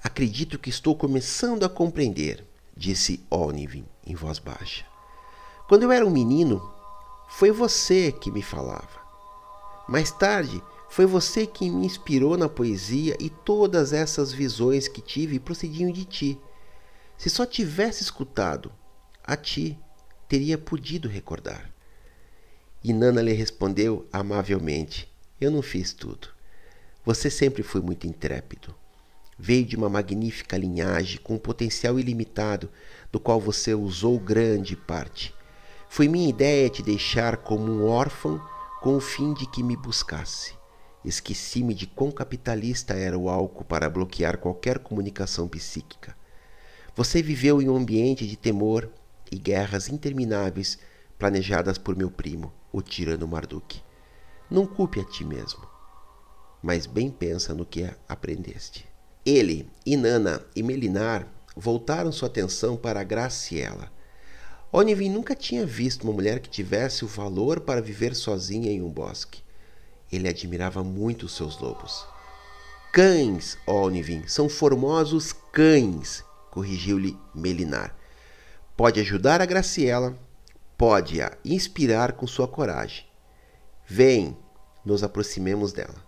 [0.00, 4.86] Acredito que estou começando a compreender, disse Onivin em voz baixa.
[5.66, 6.72] Quando eu era um menino,
[7.28, 9.00] foi você que me falava.
[9.88, 15.40] Mais tarde, foi você que me inspirou na poesia e todas essas visões que tive
[15.40, 16.40] procediam de ti.
[17.16, 18.70] Se só tivesse escutado
[19.24, 19.76] a ti,
[20.28, 21.76] teria podido recordar.
[22.82, 26.28] E Nana lhe respondeu amavelmente: Eu não fiz tudo.
[27.04, 28.74] Você sempre foi muito intrépido.
[29.38, 32.70] Veio de uma magnífica linhagem com um potencial ilimitado,
[33.10, 35.34] do qual você usou grande parte.
[35.88, 38.40] Foi minha ideia te deixar como um órfão
[38.80, 40.54] com o fim de que me buscasse.
[41.04, 46.16] Esqueci-me de quão capitalista era o álcool para bloquear qualquer comunicação psíquica.
[46.94, 48.90] Você viveu em um ambiente de temor
[49.30, 50.78] e guerras intermináveis
[51.18, 53.80] planejadas por meu primo, o tirano Marduk.
[54.50, 55.66] Não culpe a ti mesmo,
[56.62, 58.88] mas bem pensa no que aprendeste.
[59.24, 61.26] Ele, Inanna e Melinar
[61.56, 63.90] voltaram sua atenção para Graciela
[64.70, 68.90] Onivin nunca tinha visto uma mulher que tivesse o valor para viver sozinha em um
[68.90, 69.40] bosque.
[70.12, 72.06] Ele admirava muito os seus lobos.
[72.92, 77.96] Cães, Onivin, são formosos cães, corrigiu-lhe Melinar.
[78.76, 80.18] Pode ajudar a Graciela,
[80.78, 83.04] pode-a inspirar com sua coragem.
[83.86, 84.34] Vem,
[84.82, 86.06] nos aproximemos dela.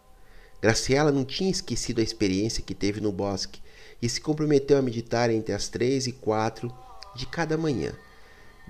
[0.62, 3.61] Graciela não tinha esquecido a experiência que teve no bosque
[4.00, 6.72] e se comprometeu a meditar entre as três e quatro
[7.14, 7.92] de cada manhã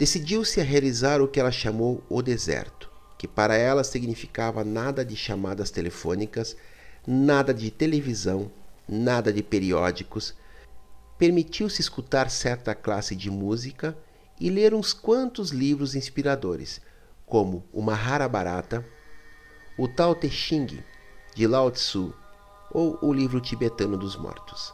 [0.00, 5.14] decidiu-se a realizar o que ela chamou o deserto, que para ela significava nada de
[5.14, 6.56] chamadas telefônicas,
[7.06, 8.50] nada de televisão,
[8.88, 10.34] nada de periódicos.
[11.18, 13.94] Permitiu-se escutar certa classe de música
[14.40, 16.80] e ler uns quantos livros inspiradores,
[17.26, 18.84] como o Mahabharata,
[19.78, 20.82] o Tao Te Ching,
[21.34, 22.14] de Lao Tzu,
[22.72, 24.72] ou o livro tibetano dos mortos.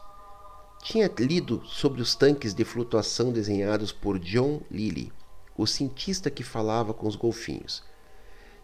[0.83, 5.13] Tinha lido sobre os tanques de flutuação desenhados por John Lilly,
[5.57, 7.83] o cientista que falava com os golfinhos.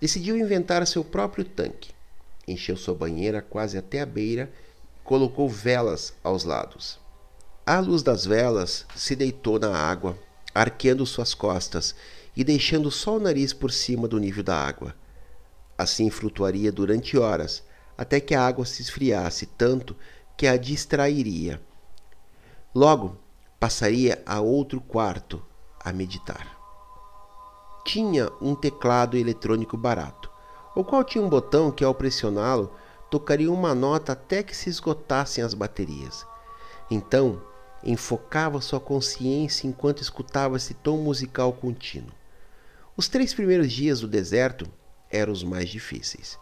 [0.00, 1.90] Decidiu inventar seu próprio tanque.
[2.46, 4.52] Encheu sua banheira quase até a beira
[5.00, 7.00] e colocou velas aos lados.
[7.66, 10.16] À luz das velas, se deitou na água,
[10.54, 11.94] arqueando suas costas
[12.36, 14.94] e deixando só o nariz por cima do nível da água.
[15.76, 17.62] Assim flutuaria durante horas,
[17.96, 19.96] até que a água se esfriasse tanto
[20.36, 21.60] que a distrairia
[22.74, 23.18] Logo,
[23.60, 25.44] passaria a outro quarto
[25.78, 26.58] a meditar.
[27.84, 30.30] Tinha um teclado eletrônico barato,
[30.74, 32.72] o qual tinha um botão que, ao pressioná-lo,
[33.10, 36.26] tocaria uma nota até que se esgotassem as baterias.
[36.90, 37.42] Então,
[37.84, 42.12] enfocava sua consciência enquanto escutava esse tom musical contínuo.
[42.96, 44.66] Os três primeiros dias do deserto
[45.10, 46.38] eram os mais difíceis.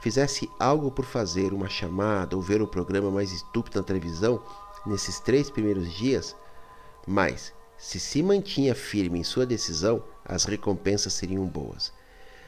[0.00, 4.42] Fizesse algo por fazer uma chamada ou ver o programa mais estúpido na televisão,
[4.86, 6.36] nesses três primeiros dias,
[7.06, 11.92] mas se se mantinha firme em sua decisão, as recompensas seriam boas.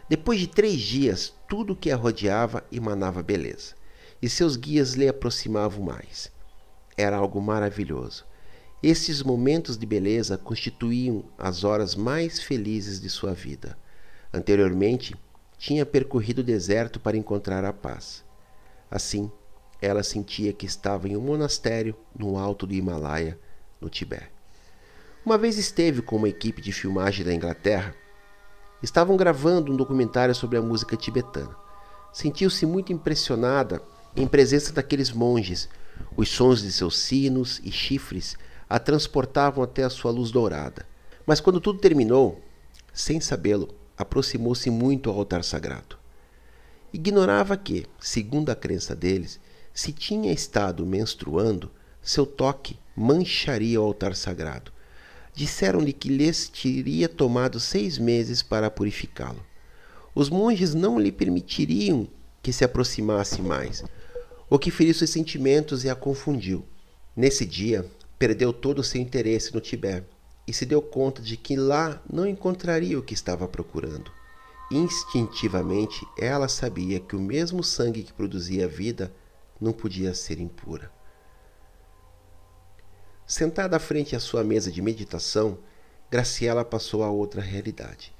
[0.08, 3.74] Depois de três dias, tudo o que a rodeava emanava beleza,
[4.22, 6.30] e seus guias lhe aproximavam mais.
[6.98, 8.26] Era algo maravilhoso.
[8.82, 13.78] Esses momentos de beleza constituíam as horas mais felizes de sua vida.
[14.34, 15.16] Anteriormente,
[15.56, 18.24] tinha percorrido o deserto para encontrar a paz.
[18.90, 19.30] Assim,
[19.80, 23.38] ela sentia que estava em um monastério no alto do Himalaia,
[23.80, 24.30] no Tibete.
[25.24, 27.94] Uma vez esteve com uma equipe de filmagem da Inglaterra.
[28.82, 31.54] Estavam gravando um documentário sobre a música tibetana.
[32.12, 33.80] Sentiu-se muito impressionada
[34.16, 35.68] em presença daqueles monges.
[36.16, 38.36] Os sons de seus sinos e chifres
[38.68, 40.86] a transportavam até a sua luz dourada.
[41.26, 42.42] Mas quando tudo terminou,
[42.92, 45.96] sem sabê-lo, aproximou-se muito ao altar sagrado.
[46.92, 49.38] Ignorava que, segundo a crença deles,
[49.74, 51.70] se tinha estado menstruando,
[52.02, 54.72] seu toque mancharia o altar sagrado.
[55.34, 59.44] Disseram-lhe que lhes teria tomado seis meses para purificá-lo.
[60.14, 62.08] Os monges não lhe permitiriam
[62.42, 63.84] que se aproximasse mais,
[64.50, 66.64] o que feriu seus sentimentos e a confundiu.
[67.14, 70.06] Nesse dia, perdeu todo o seu interesse no Tibete
[70.46, 74.10] e se deu conta de que lá não encontraria o que estava procurando.
[74.70, 79.12] Instintivamente, ela sabia que o mesmo sangue que produzia a vida
[79.60, 80.90] não podia ser impura.
[83.26, 85.58] Sentada à frente à sua mesa de meditação,
[86.10, 88.14] Graciela passou a outra realidade.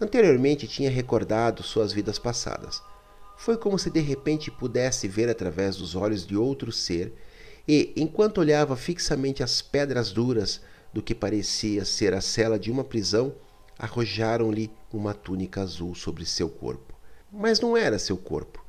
[0.00, 2.82] Anteriormente tinha recordado suas vidas passadas.
[3.38, 7.14] Foi como se de repente pudesse ver através dos olhos de outro ser
[7.68, 10.60] e, enquanto olhava fixamente as pedras duras
[10.92, 13.32] do que parecia ser a cela de uma prisão,
[13.78, 16.92] arrojaram-lhe uma túnica azul sobre seu corpo.
[17.32, 18.64] Mas não era seu corpo.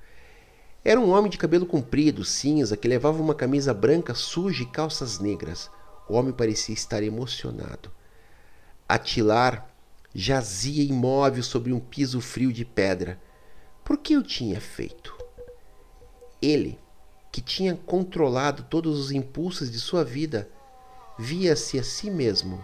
[0.85, 5.17] Era um homem de cabelo comprido, cinza, que levava uma camisa branca suja e calças
[5.17, 5.67] negras.
[6.07, 7.89] O homem parecia estar emocionado.
[8.87, 9.67] Atilar
[10.13, 13.19] jazia imóvel sobre um piso frio de pedra.
[13.89, 15.17] Por que o tinha feito?
[16.39, 16.77] Ele,
[17.31, 20.47] que tinha controlado todos os impulsos de sua vida,
[21.17, 22.63] via-se a si mesmo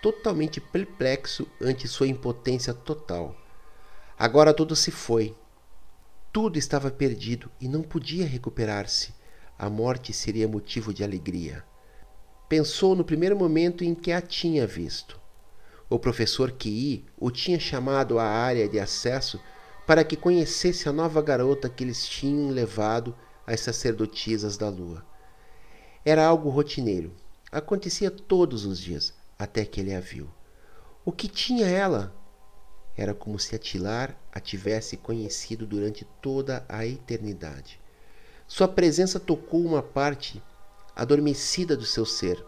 [0.00, 3.34] totalmente perplexo ante sua impotência total.
[4.16, 5.34] Agora tudo se foi.
[6.32, 9.12] Tudo estava perdido e não podia recuperar-se.
[9.58, 11.64] A morte seria motivo de alegria.
[12.48, 15.18] Pensou no primeiro momento em que a tinha visto.
[15.90, 19.40] O professor Kei o tinha chamado à área de acesso
[19.86, 23.14] para que conhecesse a nova garota que eles tinham levado
[23.46, 25.04] às sacerdotisas da lua.
[26.04, 27.12] Era algo rotineiro.
[27.50, 30.28] Acontecia todos os dias, até que ele a viu.
[31.04, 32.14] O que tinha ela?
[32.96, 37.80] Era como se Atilar a tivesse conhecido durante toda a eternidade.
[38.46, 40.42] Sua presença tocou uma parte
[40.94, 42.44] adormecida do seu ser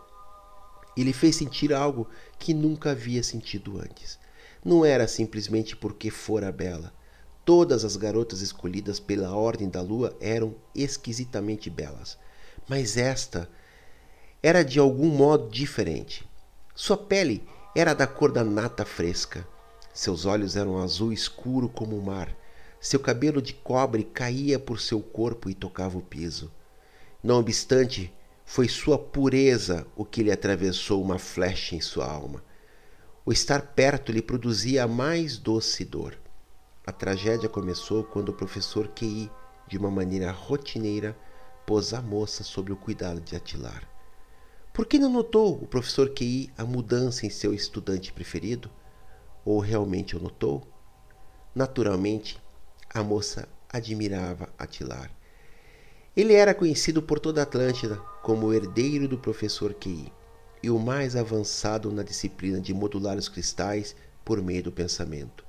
[0.97, 2.09] e lhe fez sentir algo
[2.39, 4.18] que nunca havia sentido antes.
[4.64, 6.93] Não era simplesmente porque fora bela.
[7.45, 12.16] Todas as garotas escolhidas pela Ordem da Lua eram esquisitamente belas,
[12.66, 13.49] mas esta
[14.42, 16.26] era de algum modo diferente.
[16.74, 19.47] Sua pele era da cor da nata fresca,
[19.92, 22.34] seus olhos eram azul escuro como o mar.
[22.80, 26.51] Seu cabelo de cobre caía por seu corpo e tocava o piso.
[27.22, 28.12] Não obstante,
[28.45, 32.42] foi sua pureza o que lhe atravessou uma flecha em sua alma.
[33.24, 36.18] O estar perto lhe produzia a mais doce dor.
[36.87, 39.30] A tragédia começou quando o professor Kei,
[39.66, 41.16] de uma maneira rotineira,
[41.64, 43.89] pôs a moça sob o cuidado de Atilar.
[44.70, 48.70] Por que não notou o professor Kei a mudança em seu estudante preferido?
[49.47, 50.66] Ou realmente o notou?
[51.55, 52.39] Naturalmente,
[52.93, 55.11] a moça admirava Atilar.
[56.14, 60.12] Ele era conhecido por toda a Atlântida como o herdeiro do professor Kei
[60.62, 65.43] e o mais avançado na disciplina de modular os cristais por meio do pensamento.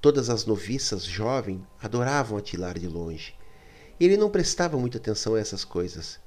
[0.00, 3.34] Todas as noviças jovens adoravam Atilar de longe.
[3.98, 6.20] Ele não prestava muita atenção a essas coisas.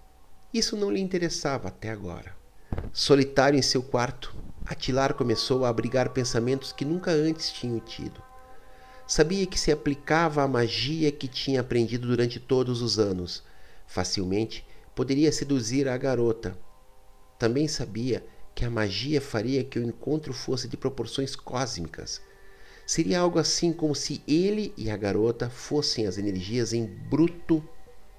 [0.53, 2.35] Isso não lhe interessava até agora.
[2.91, 8.21] Solitário em seu quarto, Atilar começou a abrigar pensamentos que nunca antes tinha tido.
[9.07, 13.43] Sabia que se aplicava a magia que tinha aprendido durante todos os anos.
[13.87, 16.55] Facilmente poderia seduzir a garota.
[17.39, 22.21] Também sabia que a magia faria que o encontro fosse de proporções cósmicas.
[22.89, 27.63] Seria algo assim como se ele e a garota fossem as energias em bruto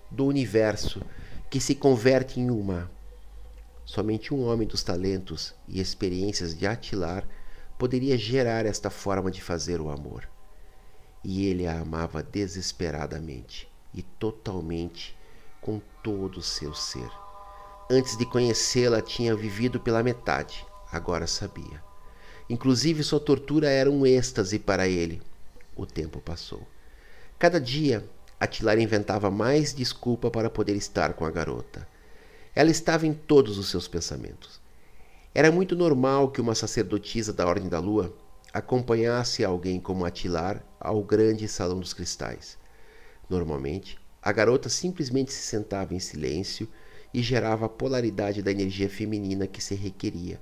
[0.08, 1.02] do universo
[1.50, 2.88] que se converte em uma.
[3.84, 7.26] Somente um homem dos talentos e experiências de Atilar
[7.76, 10.28] poderia gerar esta forma de fazer o amor.
[11.24, 15.18] E ele a amava desesperadamente e totalmente
[15.60, 17.10] com todo o seu ser.
[17.90, 21.89] Antes de conhecê-la, tinha vivido pela metade, agora sabia.
[22.50, 25.22] Inclusive, sua tortura era um êxtase para ele.
[25.76, 26.66] O tempo passou.
[27.38, 28.04] Cada dia,
[28.40, 31.86] Atilar inventava mais desculpa para poder estar com a garota.
[32.52, 34.60] Ela estava em todos os seus pensamentos.
[35.32, 38.12] Era muito normal que uma sacerdotisa da Ordem da Lua
[38.52, 42.58] acompanhasse alguém como Atilar ao grande salão dos cristais.
[43.28, 46.66] Normalmente, a garota simplesmente se sentava em silêncio
[47.14, 50.40] e gerava a polaridade da energia feminina que se requeria.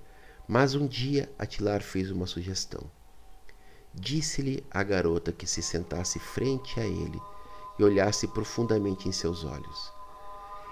[0.49, 2.91] Mas um dia Atilar fez uma sugestão.
[3.95, 7.21] Disse-lhe à garota que se sentasse frente a ele
[7.79, 9.99] e olhasse profundamente em seus olhos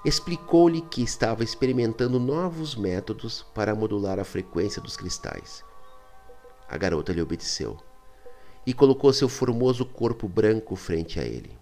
[0.06, 5.64] explicou-lhe que estava experimentando novos métodos para modular a frequência dos cristais.
[6.68, 7.76] A garota lhe obedeceu
[8.64, 11.58] e colocou seu formoso corpo branco frente a ele.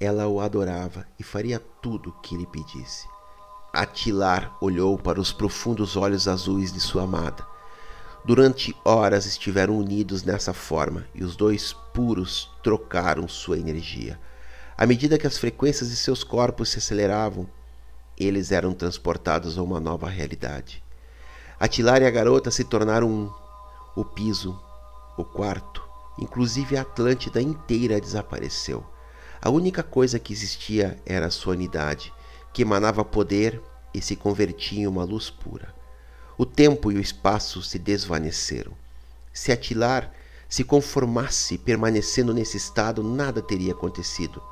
[0.00, 3.06] Ela o adorava e faria tudo o que lhe pedisse.
[3.72, 7.46] Atilar olhou para os profundos olhos azuis de sua amada.
[8.24, 14.18] Durante horas estiveram unidos nessa forma e os dois puros trocaram sua energia
[14.80, 17.46] à medida que as frequências de seus corpos se aceleravam,
[18.16, 20.82] eles eram transportados a uma nova realidade.
[21.60, 23.30] Atilar e a garota se tornaram um.
[23.94, 24.58] O piso,
[25.18, 25.86] o quarto,
[26.18, 28.82] inclusive a Atlântida inteira desapareceu.
[29.42, 32.10] A única coisa que existia era a sua unidade,
[32.52, 33.60] que emanava poder
[33.92, 35.74] e se convertia em uma luz pura.
[36.36, 38.72] O tempo e o espaço se desvaneceram.
[39.32, 40.12] Se Atilar
[40.48, 44.42] se conformasse permanecendo nesse estado, nada teria acontecido.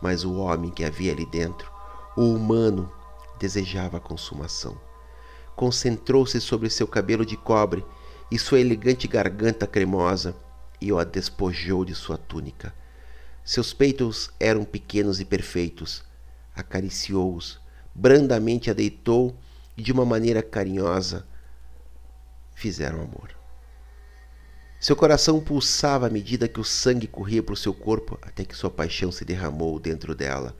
[0.00, 1.70] Mas o homem que havia ali dentro,
[2.16, 2.90] o humano,
[3.38, 4.78] desejava a consumação.
[5.56, 7.84] Concentrou-se sobre seu cabelo de cobre
[8.30, 10.36] e sua elegante garganta cremosa
[10.80, 12.72] e o a despojou de sua túnica.
[13.44, 16.04] Seus peitos eram pequenos e perfeitos.
[16.54, 17.60] Acariciou-os,
[17.94, 19.36] brandamente a deitou
[19.76, 21.26] e de uma maneira carinhosa
[22.54, 23.34] fizeram amor.
[24.78, 28.70] Seu coração pulsava à medida que o sangue corria por seu corpo, até que sua
[28.70, 30.56] paixão se derramou dentro dela.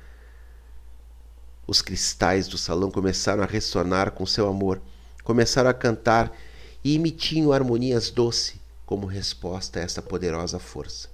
[1.67, 4.83] Os cristais do salão começaram a ressonar com seu amor,
[5.25, 6.37] começaram a cantar
[6.85, 11.09] e emitiam harmonias doces como resposta a essa poderosa força.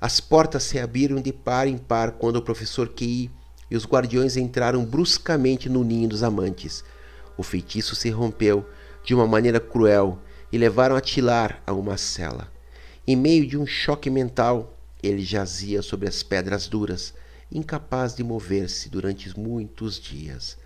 [0.00, 3.30] As portas se abriram de par em par quando o professor Kei
[3.74, 6.84] e os guardiões entraram bruscamente no ninho dos amantes.
[7.36, 8.64] O feitiço se rompeu
[9.02, 10.20] de uma maneira cruel
[10.52, 12.52] e levaram a Tilar a uma cela.
[13.04, 17.14] Em meio de um choque mental, ele jazia sobre as pedras duras,
[17.50, 20.56] incapaz de mover-se durante muitos dias.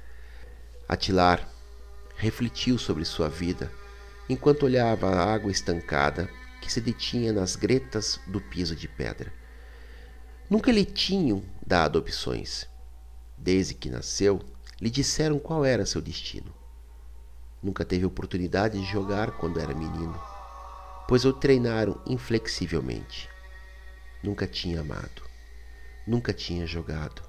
[0.87, 1.49] Atilar
[2.15, 3.73] refletiu sobre sua vida
[4.29, 6.29] enquanto olhava a água estancada
[6.61, 9.33] que se detinha nas gretas do piso de pedra.
[10.51, 12.69] Nunca lhe tinham dado opções.
[13.39, 14.41] Desde que nasceu,
[14.81, 16.53] lhe disseram qual era seu destino.
[17.63, 20.21] Nunca teve oportunidade de jogar quando era menino,
[21.09, 23.29] pois o treinaram inflexivelmente.
[24.23, 25.23] Nunca tinha amado,
[26.07, 27.23] nunca tinha jogado.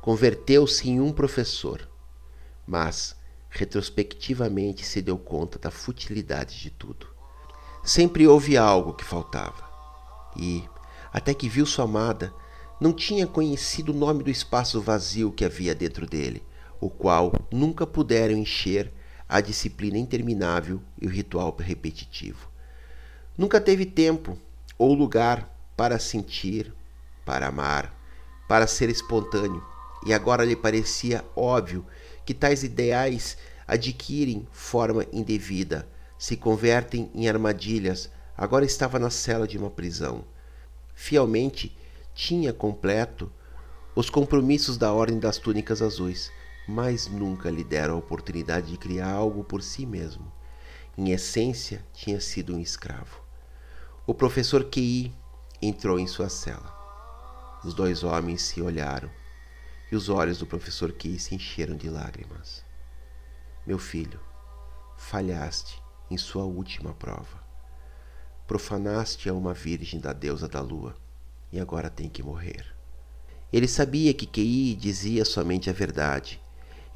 [0.00, 1.88] Converteu-se em um professor,
[2.66, 3.16] mas
[3.48, 7.08] retrospectivamente se deu conta da futilidade de tudo.
[7.82, 9.68] Sempre houve algo que faltava.
[10.36, 10.64] E,
[11.12, 12.32] até que viu sua amada,
[12.80, 16.42] não tinha conhecido o nome do espaço vazio que havia dentro dele,
[16.80, 18.90] o qual nunca puderam encher
[19.28, 22.50] a disciplina interminável e o ritual repetitivo.
[23.36, 24.38] Nunca teve tempo
[24.78, 26.72] ou lugar para sentir,
[27.24, 27.94] para amar,
[28.48, 29.62] para ser espontâneo,
[30.06, 31.86] e agora lhe parecia óbvio
[32.24, 33.36] que tais ideais
[33.68, 35.86] adquirem forma indevida,
[36.18, 38.10] se convertem em armadilhas.
[38.36, 40.24] Agora estava na cela de uma prisão.
[40.94, 41.76] Fielmente
[42.14, 43.32] tinha completo
[43.94, 46.30] os compromissos da Ordem das Túnicas Azuis,
[46.66, 50.30] mas nunca lhe deram a oportunidade de criar algo por si mesmo.
[50.96, 53.20] Em essência, tinha sido um escravo.
[54.06, 55.12] O professor Kei
[55.60, 56.78] entrou em sua cela.
[57.64, 59.10] Os dois homens se olharam
[59.90, 62.64] e os olhos do professor Key se encheram de lágrimas.
[63.66, 64.20] Meu filho,
[64.96, 67.42] falhaste em sua última prova.
[68.46, 70.96] Profanaste a uma virgem da deusa da lua
[71.52, 72.64] e agora tem que morrer.
[73.52, 76.40] Ele sabia que Kei dizia somente a verdade.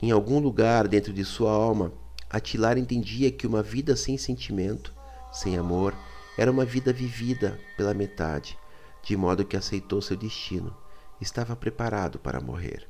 [0.00, 1.92] Em algum lugar dentro de sua alma,
[2.30, 4.94] Atilar entendia que uma vida sem sentimento,
[5.32, 5.94] sem amor,
[6.36, 8.58] era uma vida vivida pela metade,
[9.02, 10.74] de modo que aceitou seu destino
[11.20, 12.88] estava preparado para morrer.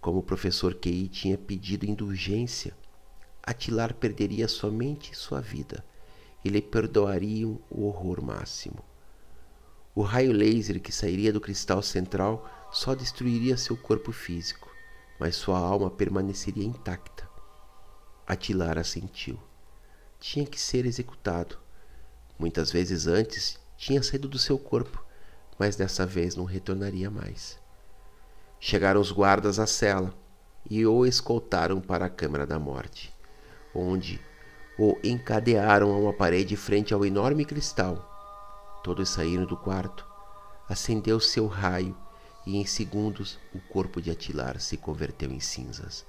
[0.00, 2.74] Como o professor Kei tinha pedido indulgência,
[3.42, 5.84] Atilar perderia somente sua vida
[6.44, 8.82] e lhe perdoariam o horror máximo.
[9.96, 14.68] O raio laser que sairia do cristal central só destruiria seu corpo físico,
[15.20, 17.28] mas sua alma permaneceria intacta.
[18.26, 19.38] Atilar assentiu.
[20.18, 21.58] Tinha que ser executado.
[22.36, 25.04] Muitas vezes antes tinha saído do seu corpo,
[25.56, 27.56] mas dessa vez não retornaria mais.
[28.58, 30.12] Chegaram os guardas à cela
[30.68, 33.14] e o escoltaram para a câmara da morte,
[33.72, 34.20] onde
[34.76, 38.13] o encadearam a uma parede frente ao enorme cristal.
[38.84, 40.06] Todos saíram do quarto.
[40.68, 41.96] Acendeu seu raio
[42.44, 46.04] e em segundos o corpo de Atilar se converteu em cinzas.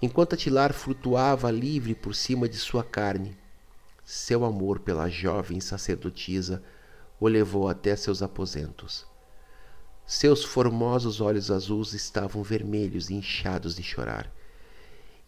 [0.00, 3.36] Enquanto Atilar flutuava livre por cima de sua carne,
[4.02, 6.62] seu amor pela jovem sacerdotisa
[7.20, 9.04] o levou até seus aposentos.
[10.06, 14.32] Seus formosos olhos azuis estavam vermelhos e inchados de chorar.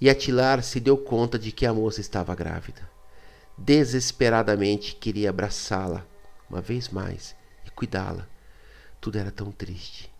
[0.00, 2.88] E Atilar se deu conta de que a moça estava grávida.
[3.58, 6.06] Desesperadamente queria abraçá-la
[6.48, 8.26] uma vez mais e cuidá-la.
[9.00, 10.12] Tudo era tão triste.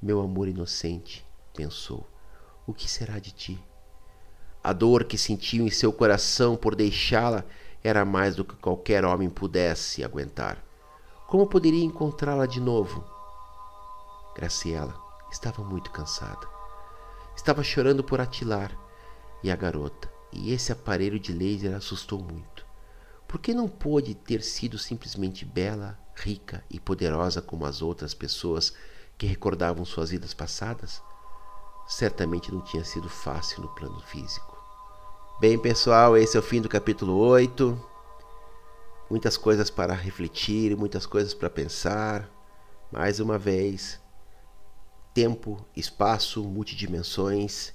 [0.00, 1.24] Meu amor inocente,
[1.54, 2.06] pensou.
[2.66, 3.64] O que será de ti?
[4.62, 7.44] A dor que sentiu em seu coração por deixá-la
[7.82, 10.62] era mais do que qualquer homem pudesse aguentar.
[11.26, 13.04] Como poderia encontrá-la de novo?
[14.34, 14.94] Graciela
[15.30, 16.48] estava muito cansada.
[17.34, 18.76] Estava chorando por Atilar
[19.42, 22.55] e a garota, e esse aparelho de laser assustou muito.
[23.28, 28.72] Por que não pôde ter sido simplesmente bela, rica e poderosa como as outras pessoas
[29.18, 31.02] que recordavam suas vidas passadas?
[31.88, 34.56] Certamente não tinha sido fácil no plano físico.
[35.40, 37.96] Bem, pessoal, esse é o fim do capítulo 8
[39.08, 42.28] muitas coisas para refletir, muitas coisas para pensar.
[42.90, 44.00] Mais uma vez,
[45.14, 47.72] tempo, espaço, multidimensões.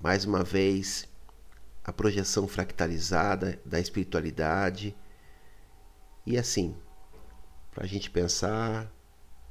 [0.00, 1.08] Mais uma vez,
[1.84, 4.96] a projeção fractalizada da espiritualidade
[6.24, 6.76] e assim,
[7.72, 8.90] para a gente pensar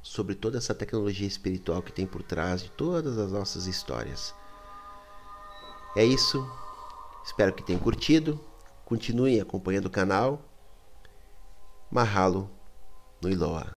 [0.00, 4.34] sobre toda essa tecnologia espiritual que tem por trás de todas as nossas histórias.
[5.94, 6.48] É isso.
[7.24, 8.40] Espero que tenham curtido.
[8.84, 10.42] Continuem acompanhando o canal.
[11.90, 12.50] Mahalo
[13.20, 13.70] no Iloa.